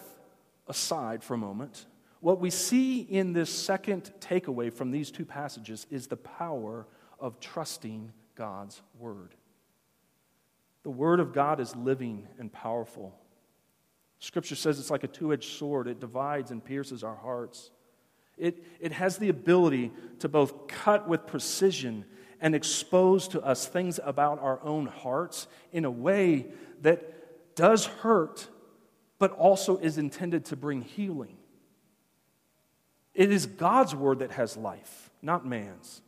[0.68, 1.86] aside for a moment,
[2.22, 6.88] what we see in this second takeaway from these two passages is the power
[7.20, 9.36] of trusting God's Word.
[10.82, 13.16] The Word of God is living and powerful.
[14.18, 17.70] Scripture says it's like a two edged sword, it divides and pierces our hearts.
[18.40, 22.06] It, it has the ability to both cut with precision
[22.42, 26.48] and expose to us things about our own hearts in a way
[26.82, 28.48] that does hurt,
[29.18, 31.38] but also is intended to bring healing.
[33.14, 36.02] It is God's word that has life, not man's.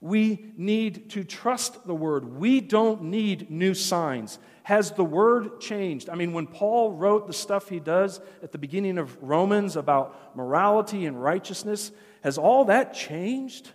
[0.00, 2.38] We need to trust the word.
[2.38, 4.38] We don't need new signs.
[4.62, 6.08] Has the word changed?
[6.08, 10.36] I mean, when Paul wrote the stuff he does at the beginning of Romans about
[10.36, 11.90] morality and righteousness,
[12.22, 13.70] has all that changed?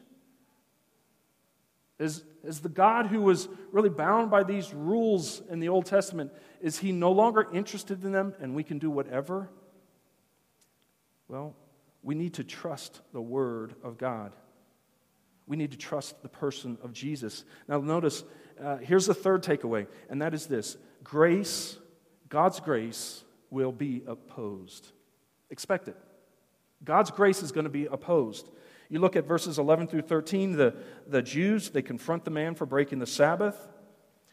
[2.00, 6.32] Is, is the God who was really bound by these rules in the Old Testament,
[6.62, 9.50] is he no longer interested in them and we can do whatever?
[11.28, 11.56] Well,
[12.02, 14.34] we need to trust the Word of God.
[15.48, 17.44] We need to trust the person of Jesus.
[17.68, 18.24] Now, notice,
[18.62, 21.78] uh, here's the third takeaway, and that is this grace,
[22.30, 24.92] God's grace, will be opposed.
[25.50, 25.98] Expect it.
[26.84, 28.50] God's grace is going to be opposed.
[28.90, 30.76] You look at verses 11 through 13, the,
[31.08, 33.58] the Jews, they confront the man for breaking the Sabbath.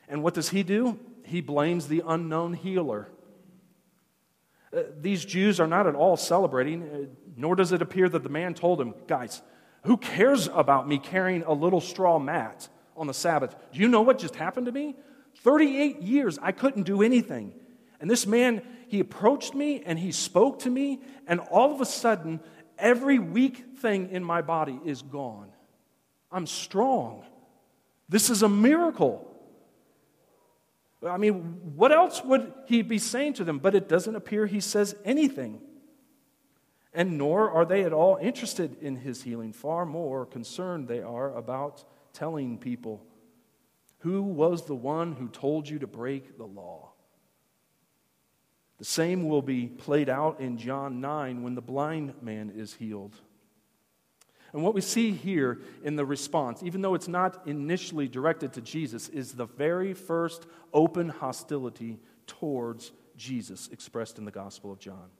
[0.09, 0.99] And what does he do?
[1.25, 3.09] He blames the unknown healer.
[4.77, 6.99] Uh, these Jews are not at all celebrating, uh,
[7.37, 9.43] nor does it appear that the man told him, Guys,
[9.85, 13.55] who cares about me carrying a little straw mat on the Sabbath?
[13.73, 14.95] Do you know what just happened to me?
[15.43, 17.55] 38 years, I couldn't do anything.
[18.01, 21.87] And this man, he approached me and he spoke to me, and all of a
[21.87, 22.41] sudden,
[22.79, 25.51] every weak thing in my body is gone.
[26.31, 27.25] I'm strong.
[28.09, 29.27] This is a miracle.
[31.07, 33.59] I mean, what else would he be saying to them?
[33.59, 35.61] But it doesn't appear he says anything
[36.93, 39.53] and nor are they at all interested in his healing.
[39.53, 43.05] Far more concerned they are about telling people
[43.99, 46.93] who was the one who told you to break the law.
[48.81, 53.15] The same will be played out in John 9 when the blind man is healed.
[54.55, 58.63] And what we see here in the response, even though it's not initially directed to
[58.63, 65.11] Jesus, is the very first open hostility towards Jesus expressed in the Gospel of John.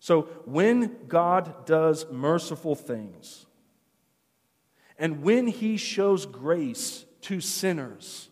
[0.00, 3.44] So when God does merciful things,
[4.98, 8.30] and when he shows grace to sinners,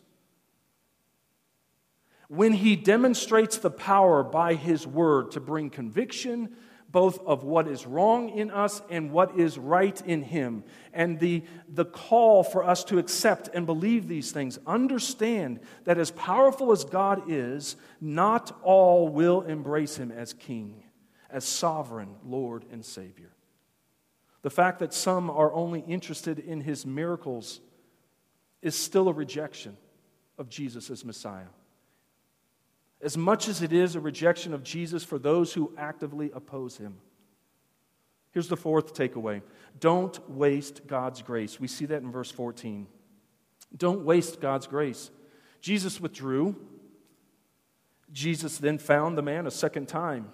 [2.33, 6.49] when he demonstrates the power by his word to bring conviction,
[6.91, 10.65] both of what is wrong in us and what is right in him,
[10.95, 16.11] and the, the call for us to accept and believe these things, understand that as
[16.13, 20.85] powerful as God is, not all will embrace him as king
[21.29, 23.35] as sovereign Lord and Savior.
[24.41, 27.61] The fact that some are only interested in his miracles
[28.63, 29.77] is still a rejection
[30.39, 31.45] of Jesus as Messiah.
[33.03, 36.99] As much as it is a rejection of Jesus for those who actively oppose him.
[38.31, 39.43] Here's the fourth takeaway
[39.79, 41.61] don't waste God's grace.
[41.61, 42.87] We see that in verse 14.
[43.77, 45.11] Don't waste God's grace.
[45.61, 46.57] Jesus withdrew.
[48.13, 50.29] Jesus then found the man a second time.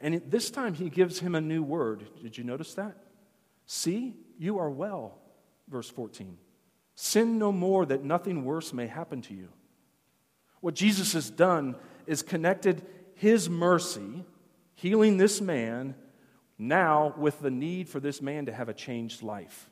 [0.00, 2.08] And this time he gives him a new word.
[2.22, 2.96] Did you notice that?
[3.66, 5.18] See, you are well,
[5.68, 6.36] verse 14.
[6.94, 9.48] Sin no more that nothing worse may happen to you.
[10.60, 12.84] What Jesus has done is connected
[13.14, 14.24] his mercy,
[14.74, 15.94] healing this man,
[16.58, 19.70] now with the need for this man to have a changed life.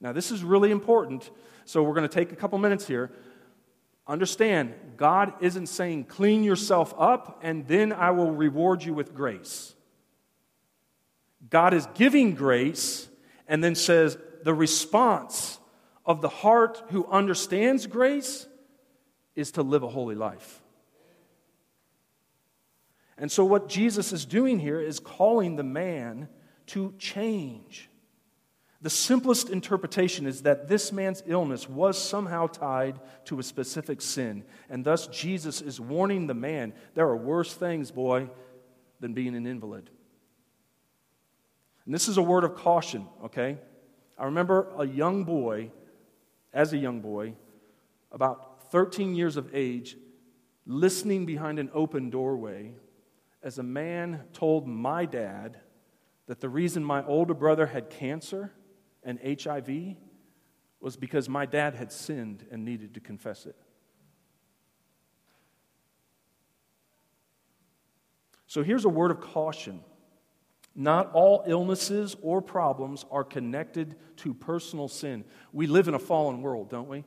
[0.00, 1.30] Now, this is really important,
[1.64, 3.10] so we're going to take a couple minutes here.
[4.06, 9.74] Understand, God isn't saying clean yourself up and then I will reward you with grace.
[11.50, 13.08] God is giving grace
[13.46, 15.58] and then says the response
[16.06, 18.46] of the heart who understands grace
[19.38, 20.60] is to live a holy life.
[23.16, 26.28] And so, what Jesus is doing here is calling the man
[26.66, 27.88] to change.
[28.82, 34.44] The simplest interpretation is that this man's illness was somehow tied to a specific sin.
[34.68, 38.28] And thus, Jesus is warning the man there are worse things, boy,
[38.98, 39.88] than being an invalid.
[41.84, 43.58] And this is a word of caution, okay?
[44.16, 45.70] I remember a young boy,
[46.52, 47.34] as a young boy,
[48.12, 49.96] about 13 years of age,
[50.66, 52.74] listening behind an open doorway
[53.42, 55.58] as a man told my dad
[56.26, 58.52] that the reason my older brother had cancer
[59.02, 59.96] and HIV
[60.80, 63.56] was because my dad had sinned and needed to confess it.
[68.46, 69.80] So here's a word of caution.
[70.74, 75.24] Not all illnesses or problems are connected to personal sin.
[75.52, 77.04] We live in a fallen world, don't we?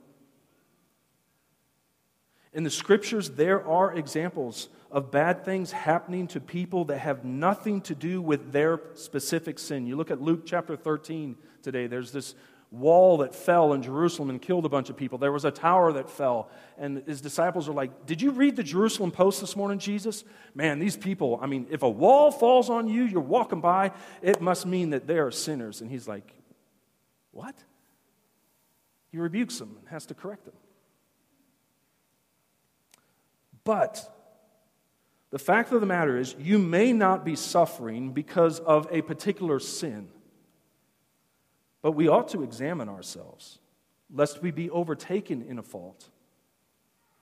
[2.54, 7.80] In the scriptures, there are examples of bad things happening to people that have nothing
[7.82, 9.88] to do with their specific sin.
[9.88, 12.36] You look at Luke chapter 13 today, there's this
[12.70, 15.18] wall that fell in Jerusalem and killed a bunch of people.
[15.18, 16.49] There was a tower that fell.
[16.78, 20.24] And his disciples are like, Did you read the Jerusalem Post this morning, Jesus?
[20.54, 23.91] Man, these people, I mean, if a wall falls on you, you're walking by,
[24.22, 25.82] it must mean that they are sinners.
[25.82, 26.34] And he's like,
[27.32, 27.56] What?
[29.12, 30.54] He rebukes them and has to correct them.
[33.64, 34.09] But
[35.30, 39.59] the fact of the matter is, you may not be suffering because of a particular
[39.59, 40.09] sin.
[41.82, 43.59] But we ought to examine ourselves,
[44.14, 46.09] lest we be overtaken in a fault.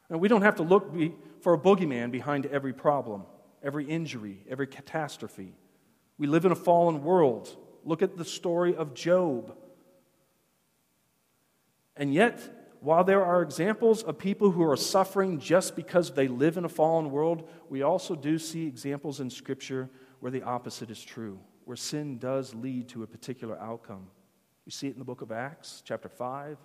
[0.09, 0.91] And we don't have to look
[1.41, 3.25] for a boogeyman behind every problem,
[3.63, 5.53] every injury, every catastrophe.
[6.17, 7.55] We live in a fallen world.
[7.85, 9.55] Look at the story of Job.
[11.95, 16.57] And yet, while there are examples of people who are suffering just because they live
[16.57, 19.89] in a fallen world, we also do see examples in Scripture
[20.21, 24.07] where the opposite is true, where sin does lead to a particular outcome.
[24.65, 26.57] You see it in the book of Acts, chapter 5,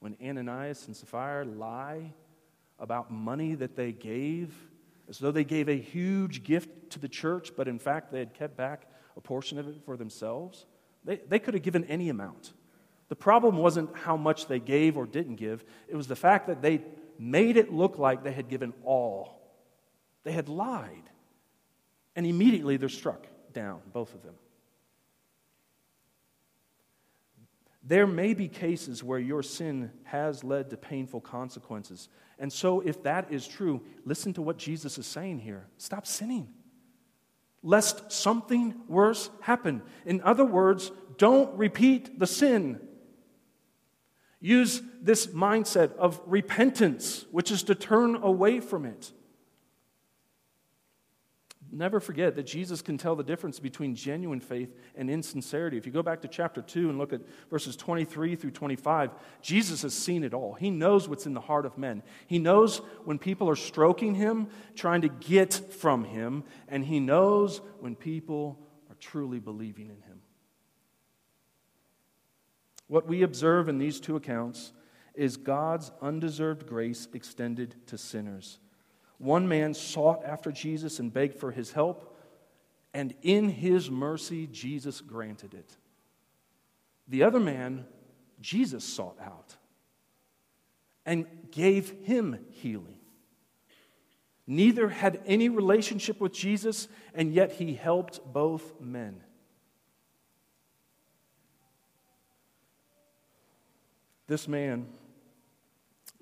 [0.00, 2.12] when Ananias and Sapphira lie
[2.78, 4.54] about money that they gave,
[5.08, 8.32] as though they gave a huge gift to the church, but in fact they had
[8.32, 10.66] kept back a portion of it for themselves.
[11.04, 12.52] They, they could have given any amount.
[13.08, 16.62] The problem wasn't how much they gave or didn't give, it was the fact that
[16.62, 16.82] they
[17.18, 19.40] made it look like they had given all.
[20.24, 21.10] They had lied.
[22.14, 24.34] And immediately they're struck down, both of them.
[27.82, 32.08] There may be cases where your sin has led to painful consequences.
[32.38, 36.48] And so, if that is true, listen to what Jesus is saying here stop sinning,
[37.62, 39.80] lest something worse happen.
[40.04, 42.78] In other words, don't repeat the sin.
[44.40, 49.12] Use this mindset of repentance, which is to turn away from it.
[51.70, 55.76] Never forget that Jesus can tell the difference between genuine faith and insincerity.
[55.76, 57.20] If you go back to chapter 2 and look at
[57.50, 59.10] verses 23 through 25,
[59.42, 60.54] Jesus has seen it all.
[60.54, 62.02] He knows what's in the heart of men.
[62.26, 67.60] He knows when people are stroking him, trying to get from him, and he knows
[67.80, 68.58] when people
[68.88, 70.07] are truly believing in him.
[72.88, 74.72] What we observe in these two accounts
[75.14, 78.58] is God's undeserved grace extended to sinners.
[79.18, 82.16] One man sought after Jesus and begged for his help,
[82.94, 85.76] and in his mercy, Jesus granted it.
[87.08, 87.84] The other man,
[88.40, 89.56] Jesus sought out
[91.04, 92.98] and gave him healing.
[94.46, 99.20] Neither had any relationship with Jesus, and yet he helped both men.
[104.28, 104.86] This man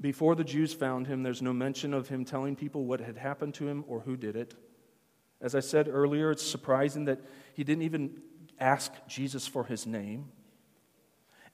[0.00, 3.54] before the Jews found him, there's no mention of him telling people what had happened
[3.54, 4.54] to him or who did it.
[5.40, 7.20] As I said earlier, it's surprising that
[7.54, 8.20] he didn't even
[8.58, 10.26] ask Jesus for his name.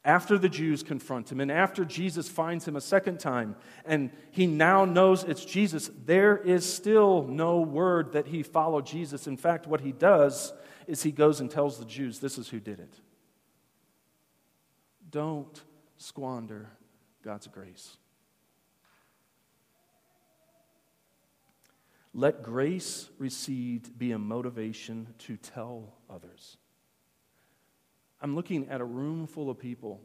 [0.04, 4.48] After the Jews confront him, and after Jesus finds him a second time, and he
[4.48, 9.28] now knows it's Jesus, there is still no word that he followed Jesus.
[9.28, 10.52] In fact, what he does
[10.88, 13.00] is he goes and tells the Jews, This is who did it.
[15.08, 15.62] Don't
[16.02, 16.70] squander
[17.24, 17.96] God's grace.
[22.14, 26.58] Let grace received be a motivation to tell others.
[28.20, 30.00] I'm looking at a room full of people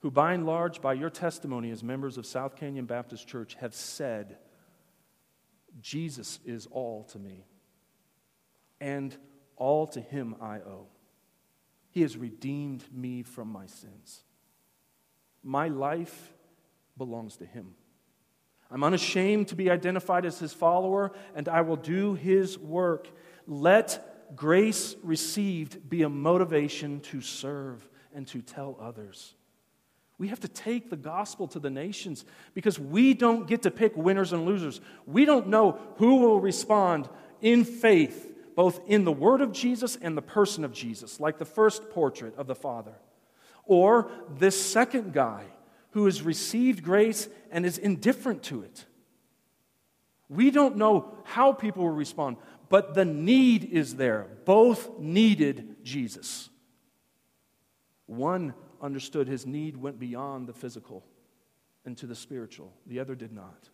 [0.00, 3.74] who, by and large, by your testimony as members of South Canyon Baptist Church, have
[3.74, 4.38] said,
[5.80, 7.44] Jesus is all to me,
[8.80, 9.16] and
[9.56, 10.86] all to him I owe.
[11.90, 14.22] He has redeemed me from my sins.
[15.42, 16.34] My life
[16.96, 17.74] belongs to him.
[18.70, 23.08] I'm unashamed to be identified as his follower, and I will do his work.
[23.46, 29.34] Let grace received be a motivation to serve and to tell others.
[30.18, 33.96] We have to take the gospel to the nations because we don't get to pick
[33.96, 34.80] winners and losers.
[35.06, 37.08] We don't know who will respond
[37.40, 41.44] in faith, both in the word of Jesus and the person of Jesus, like the
[41.44, 42.94] first portrait of the Father.
[43.68, 45.44] Or this second guy
[45.90, 48.86] who has received grace and is indifferent to it.
[50.28, 52.38] We don't know how people will respond,
[52.68, 54.26] but the need is there.
[54.44, 56.50] Both needed Jesus.
[58.06, 61.04] One understood his need went beyond the physical
[61.84, 63.68] into the spiritual, the other did not.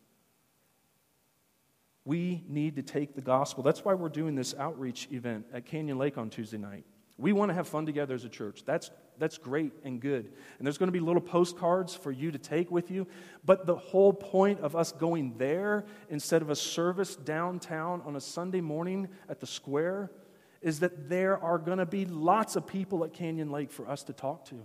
[2.04, 3.62] We need to take the gospel.
[3.62, 6.84] That's why we're doing this outreach event at Canyon Lake on Tuesday night.
[7.16, 8.64] We want to have fun together as a church.
[8.64, 10.32] That's, that's great and good.
[10.58, 13.06] And there's going to be little postcards for you to take with you.
[13.44, 18.20] But the whole point of us going there instead of a service downtown on a
[18.20, 20.10] Sunday morning at the square
[20.60, 24.02] is that there are going to be lots of people at Canyon Lake for us
[24.04, 24.64] to talk to.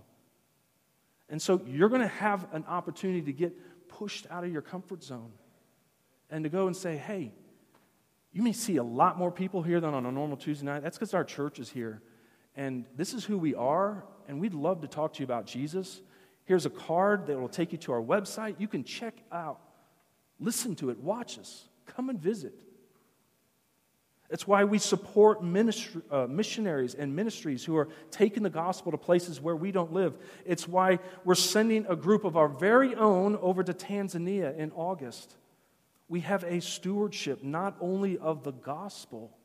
[1.30, 5.04] And so you're going to have an opportunity to get pushed out of your comfort
[5.04, 5.32] zone
[6.30, 7.34] and to go and say, hey,
[8.32, 10.84] you may see a lot more people here than on a normal Tuesday night.
[10.84, 12.02] That's because our church is here.
[12.56, 16.02] And this is who we are, and we'd love to talk to you about Jesus.
[16.46, 18.56] Here's a card that will take you to our website.
[18.60, 19.60] You can check out,
[20.40, 22.54] listen to it, watch us, come and visit.
[24.30, 29.00] It's why we support ministry, uh, missionaries and ministries who are taking the gospel to
[29.00, 30.16] places where we don't live.
[30.46, 35.36] It's why we're sending a group of our very own over to Tanzania in August.
[36.08, 39.36] We have a stewardship not only of the gospel,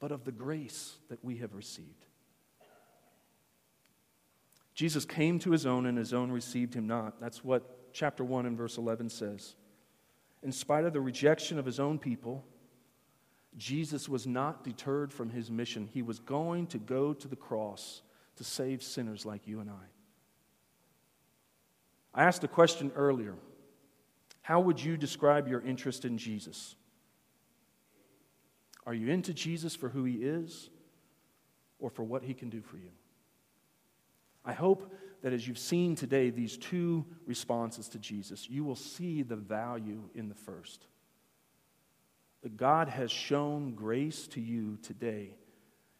[0.00, 2.04] but of the grace that we have received.
[4.74, 7.20] Jesus came to his own, and his own received him not.
[7.20, 9.54] That's what chapter 1 and verse 11 says.
[10.42, 12.44] In spite of the rejection of his own people,
[13.56, 15.88] Jesus was not deterred from his mission.
[15.92, 18.02] He was going to go to the cross
[18.36, 19.84] to save sinners like you and I.
[22.14, 23.36] I asked a question earlier
[24.40, 26.74] How would you describe your interest in Jesus?
[28.84, 30.70] Are you into Jesus for who he is
[31.78, 32.90] or for what he can do for you?
[34.44, 39.22] I hope that as you've seen today these two responses to Jesus, you will see
[39.22, 40.86] the value in the first
[42.42, 45.36] that God has shown grace to you today.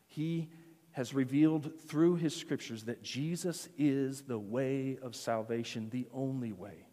[0.07, 0.51] He
[0.90, 6.86] has revealed through his scriptures that Jesus is the way of salvation, the only way.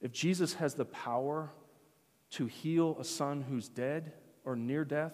[0.00, 1.50] If Jesus has the power
[2.30, 4.12] to heal a son who's dead
[4.44, 5.12] or near death,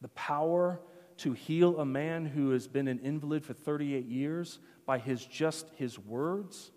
[0.00, 0.80] the power
[1.18, 5.70] to heal a man who has been an invalid for 38 years by his just
[5.76, 6.70] his words,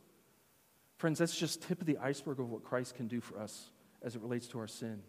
[0.97, 3.71] friends, that's just tip of the iceberg of what Christ can do for us
[4.01, 5.01] as it relates to our sin.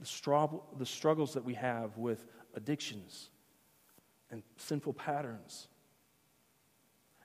[0.00, 3.30] The, struggle, the struggles that we have with addictions
[4.30, 5.68] and sinful patterns.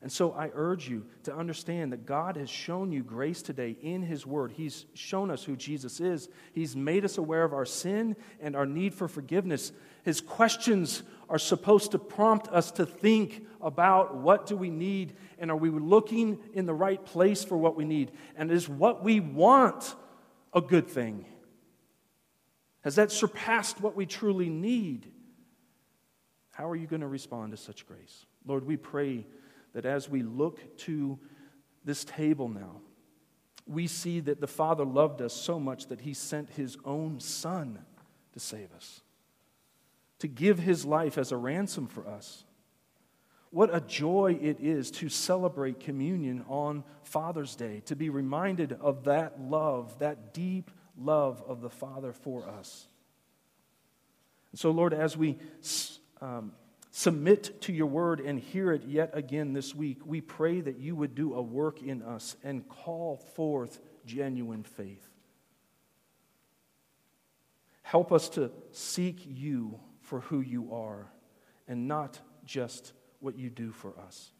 [0.04, 4.02] And so I urge you to understand that God has shown you grace today in
[4.02, 4.52] His Word.
[4.52, 6.28] He's shown us who Jesus is.
[6.52, 9.72] He's made us aware of our sin and our need for forgiveness.
[10.04, 15.50] His questions are supposed to prompt us to think about what do we need and
[15.50, 18.12] are we looking in the right place for what we need?
[18.36, 19.96] And is what we want
[20.54, 21.26] a good thing?
[22.82, 25.12] Has that surpassed what we truly need?
[26.52, 28.26] How are you going to respond to such grace?
[28.46, 29.26] Lord, we pray
[29.74, 31.18] that as we look to
[31.86, 32.82] this table now,
[33.66, 37.80] we see that the Father loved us so much that He sent His own Son
[38.34, 39.02] to save us,
[40.24, 42.46] to give His life as a ransom for us.
[43.50, 49.04] What a joy it is to celebrate communion on Father's Day, to be reminded of
[49.04, 52.88] that love, that deep love of the Father for us.
[54.54, 55.40] And so, Lord, as we
[56.22, 56.54] um,
[56.92, 60.96] submit to your word and hear it yet again this week, we pray that you
[60.96, 65.06] would do a work in us and call forth genuine faith.
[67.82, 71.08] Help us to seek you for who you are
[71.68, 74.32] and not just what you do for us.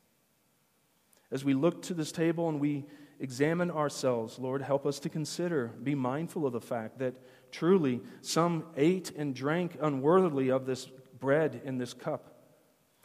[1.32, 2.86] As we look to this table and we
[3.20, 7.16] examine ourselves, Lord, help us to consider, be mindful of the fact that
[7.52, 10.88] truly some ate and drank unworthily of this
[11.20, 12.36] bread in this cup,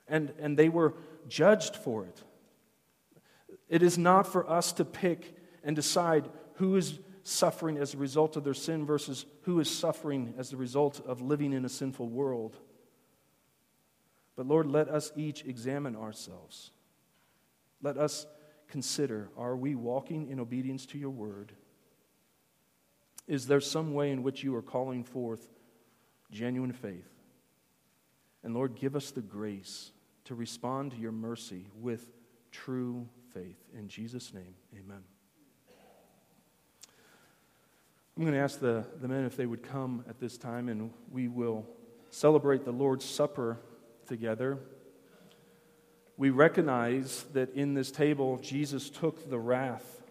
[0.09, 0.95] and, and they were
[1.29, 2.23] judged for it.
[3.69, 6.99] It is not for us to pick and decide who is
[7.29, 11.21] suffering as a result of their sin versus who is suffering as a result of
[11.21, 12.57] living in a sinful world.
[14.35, 16.71] But Lord, let us each examine ourselves.
[17.83, 18.27] Let us
[18.69, 21.53] consider are we walking in obedience to your word?
[23.27, 25.47] Is there some way in which you are calling forth
[26.31, 27.11] genuine faith?
[28.43, 29.93] And Lord, give us the grace
[30.25, 32.11] to respond to your mercy with
[32.51, 33.59] true faith.
[33.77, 35.03] In Jesus' name, amen.
[38.19, 40.91] I'm going to ask the, the men if they would come at this time, and
[41.13, 41.65] we will
[42.11, 43.61] celebrate the Lord's Supper
[44.09, 44.59] together,
[46.17, 50.03] we recognize that in this table, Jesus took the wrath,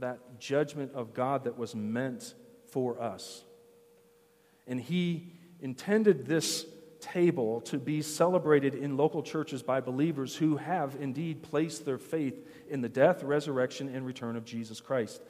[0.00, 2.34] that judgment of God that was meant
[2.72, 3.44] for us.
[4.66, 5.28] And he
[5.60, 6.66] intended this
[6.98, 12.34] table to be celebrated in local churches by believers who have indeed placed their faith
[12.68, 15.22] in the death, resurrection, and return of Jesus Christ.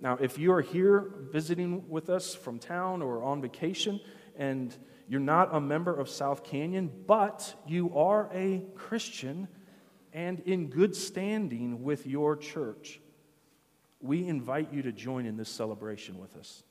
[0.00, 4.00] Now, if you are here visiting with us from town or on vacation
[4.36, 4.76] and
[5.08, 9.48] you're not a member of South Canyon, but you are a Christian
[10.12, 13.00] and in good standing with your church,
[14.00, 16.62] we invite you to join in this celebration with us.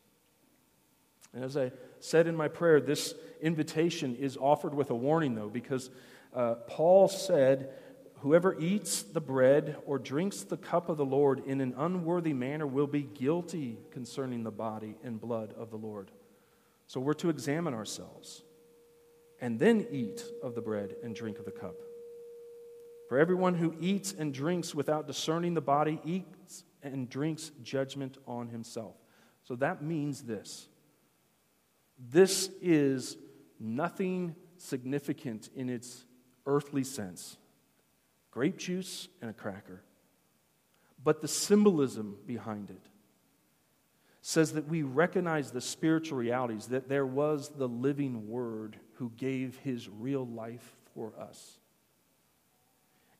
[1.34, 5.50] And as I said in my prayer, this invitation is offered with a warning, though,
[5.50, 5.90] because
[6.34, 7.74] uh, Paul said,
[8.22, 12.66] Whoever eats the bread or drinks the cup of the Lord in an unworthy manner
[12.66, 16.10] will be guilty concerning the body and blood of the Lord.
[16.88, 18.44] So we're to examine ourselves
[19.40, 21.76] and then eat of the bread and drink of the cup.
[23.08, 28.50] For everyone who eats and drinks without discerning the body eats and drinks judgment on
[28.50, 28.96] himself.
[29.44, 30.68] So that means this
[32.00, 33.18] this is
[33.60, 36.06] nothing significant in its
[36.46, 37.38] earthly sense
[38.38, 39.82] grape juice and a cracker.
[41.04, 42.86] But the symbolism behind it
[44.22, 49.58] says that we recognize the spiritual realities, that there was the living Word who gave
[49.64, 51.58] his real life for us.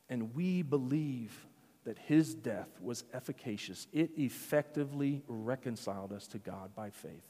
[0.08, 1.48] And we believe
[1.84, 7.26] that his death was efficacious, it effectively reconciled us to God by faith.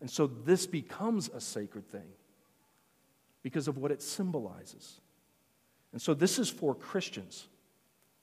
[0.00, 2.08] And so this becomes a sacred thing
[3.42, 5.02] because of what it symbolizes.
[5.94, 7.46] And so this is for Christians.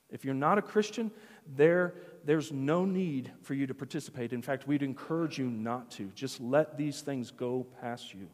[0.10, 1.10] If you're not a Christian,
[1.56, 1.94] there,
[2.26, 4.34] there's no need for you to participate.
[4.34, 6.12] In fact, we'd encourage you not to.
[6.14, 8.28] Just let these things go past you.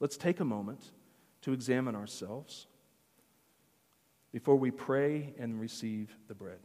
[0.00, 0.84] Let's take a moment
[1.40, 2.66] to examine ourselves
[4.32, 6.58] before we pray and receive the bread.